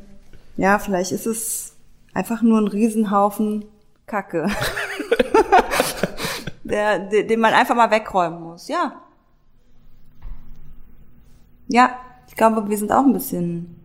ja, 0.57 0.79
vielleicht 0.79 1.11
ist 1.11 1.25
es 1.25 1.75
einfach 2.13 2.41
nur 2.41 2.59
ein 2.59 2.67
Riesenhaufen 2.67 3.65
Kacke. 4.05 4.47
der, 6.63 6.99
den 6.99 7.39
man 7.39 7.53
einfach 7.53 7.75
mal 7.75 7.91
wegräumen 7.91 8.41
muss, 8.41 8.67
ja. 8.67 8.93
Ja, 11.67 11.95
ich 12.27 12.35
glaube, 12.35 12.69
wir 12.69 12.77
sind 12.77 12.91
auch 12.91 13.05
ein 13.05 13.13
bisschen, 13.13 13.75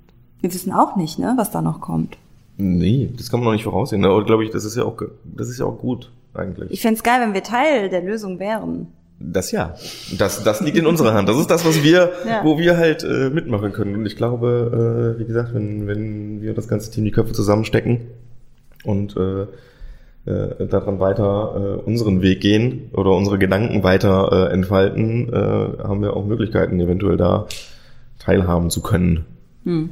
wir 0.40 0.52
wissen 0.52 0.72
auch 0.72 0.96
nicht, 0.96 1.18
ne, 1.18 1.34
was 1.36 1.50
da 1.50 1.62
noch 1.62 1.80
kommt. 1.80 2.18
Nee, 2.56 3.12
das 3.16 3.30
kann 3.30 3.40
man 3.40 3.46
noch 3.46 3.52
nicht 3.52 3.64
voraussehen. 3.64 4.04
Aber 4.04 4.24
glaube 4.24 4.44
ich, 4.44 4.50
das 4.50 4.64
ist 4.64 4.76
ja 4.76 4.84
auch, 4.84 5.00
das 5.24 5.48
ist 5.48 5.58
ja 5.58 5.66
auch 5.66 5.78
gut, 5.78 6.10
eigentlich. 6.34 6.70
Ich 6.70 6.80
fände 6.80 7.00
geil, 7.02 7.20
wenn 7.20 7.34
wir 7.34 7.42
Teil 7.42 7.88
der 7.88 8.02
Lösung 8.02 8.38
wären. 8.38 8.92
Das 9.18 9.50
ja. 9.50 9.74
Das, 10.18 10.44
das 10.44 10.60
liegt 10.60 10.76
in 10.76 10.86
unserer 10.86 11.14
Hand. 11.14 11.28
Das 11.28 11.38
ist 11.38 11.50
das, 11.50 11.64
was 11.64 11.82
wir, 11.82 12.12
ja. 12.26 12.44
wo 12.44 12.58
wir 12.58 12.76
halt 12.76 13.02
äh, 13.02 13.30
mitmachen 13.30 13.72
können. 13.72 13.94
Und 13.94 14.06
ich 14.06 14.16
glaube, 14.16 15.14
äh, 15.16 15.20
wie 15.20 15.24
gesagt, 15.24 15.54
wenn, 15.54 15.86
wenn 15.86 16.42
wir 16.42 16.54
das 16.54 16.68
ganze 16.68 16.90
Team 16.90 17.04
die 17.04 17.10
Köpfe 17.10 17.32
zusammenstecken 17.32 18.02
und 18.84 19.16
äh, 19.16 19.46
äh, 20.30 20.66
daran 20.66 21.00
weiter 21.00 21.78
äh, 21.82 21.88
unseren 21.88 22.20
Weg 22.20 22.40
gehen 22.40 22.90
oder 22.92 23.12
unsere 23.12 23.38
Gedanken 23.38 23.82
weiter 23.82 24.50
äh, 24.50 24.52
entfalten, 24.52 25.32
äh, 25.32 25.82
haben 25.82 26.02
wir 26.02 26.14
auch 26.14 26.26
Möglichkeiten, 26.26 26.78
eventuell 26.78 27.16
da 27.16 27.46
teilhaben 28.18 28.70
zu 28.70 28.82
können. 28.82 29.24
Hm. 29.64 29.90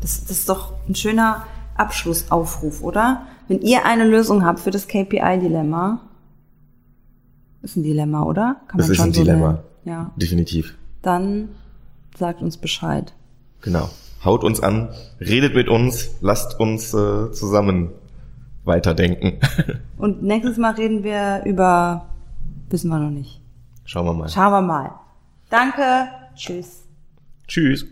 Das, 0.00 0.20
das 0.20 0.38
ist 0.38 0.48
doch 0.48 0.74
ein 0.88 0.94
schöner 0.94 1.44
Abschlussaufruf, 1.76 2.82
oder? 2.82 3.22
Wenn 3.48 3.62
ihr 3.62 3.84
eine 3.84 4.04
Lösung 4.04 4.44
habt 4.44 4.60
für 4.60 4.70
das 4.70 4.86
KPI-Dilemma, 4.86 6.00
ist 7.70 7.76
ein 7.76 7.82
Dilemma, 7.82 8.22
oder? 8.24 8.56
Kann 8.68 8.78
das 8.78 8.86
man 8.86 8.92
ist 8.92 8.96
schon 8.96 9.06
ein 9.10 9.12
so 9.12 9.22
Dilemma. 9.22 9.48
Nennen. 9.48 9.62
Ja. 9.84 10.10
Definitiv. 10.16 10.76
Dann 11.02 11.48
sagt 12.16 12.42
uns 12.42 12.56
Bescheid. 12.56 13.14
Genau. 13.62 13.88
Haut 14.24 14.42
uns 14.44 14.60
an, 14.60 14.88
redet 15.20 15.54
mit 15.54 15.68
uns, 15.68 16.16
lasst 16.20 16.58
uns 16.58 16.92
äh, 16.92 17.30
zusammen 17.30 17.90
weiterdenken. 18.64 19.38
Und 19.96 20.22
nächstes 20.22 20.58
Mal 20.58 20.74
reden 20.74 21.04
wir 21.04 21.42
über, 21.44 22.06
wissen 22.68 22.88
wir 22.88 22.98
noch 22.98 23.10
nicht. 23.10 23.40
Schauen 23.84 24.06
wir 24.06 24.12
mal. 24.14 24.28
Schauen 24.28 24.52
wir 24.52 24.60
mal. 24.60 24.90
Danke. 25.50 26.08
Tschüss. 26.34 26.84
Tschüss. 27.46 27.86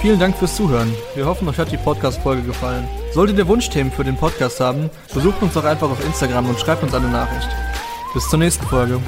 Vielen 0.00 0.18
Dank 0.18 0.36
fürs 0.36 0.56
Zuhören. 0.56 0.94
Wir 1.14 1.26
hoffen, 1.26 1.46
euch 1.48 1.58
hat 1.58 1.70
die 1.70 1.76
Podcast-Folge 1.76 2.42
gefallen. 2.42 2.88
Solltet 3.12 3.36
ihr 3.36 3.46
Wunschthemen 3.46 3.92
für 3.92 4.04
den 4.04 4.16
Podcast 4.16 4.60
haben, 4.60 4.88
besucht 5.12 5.42
uns 5.42 5.52
doch 5.52 5.64
einfach 5.64 5.90
auf 5.90 6.02
Instagram 6.04 6.48
und 6.48 6.58
schreibt 6.58 6.82
uns 6.82 6.94
eine 6.94 7.08
Nachricht. 7.08 7.48
Bis 8.14 8.26
zur 8.28 8.38
nächsten 8.38 8.66
Folge. 8.66 9.00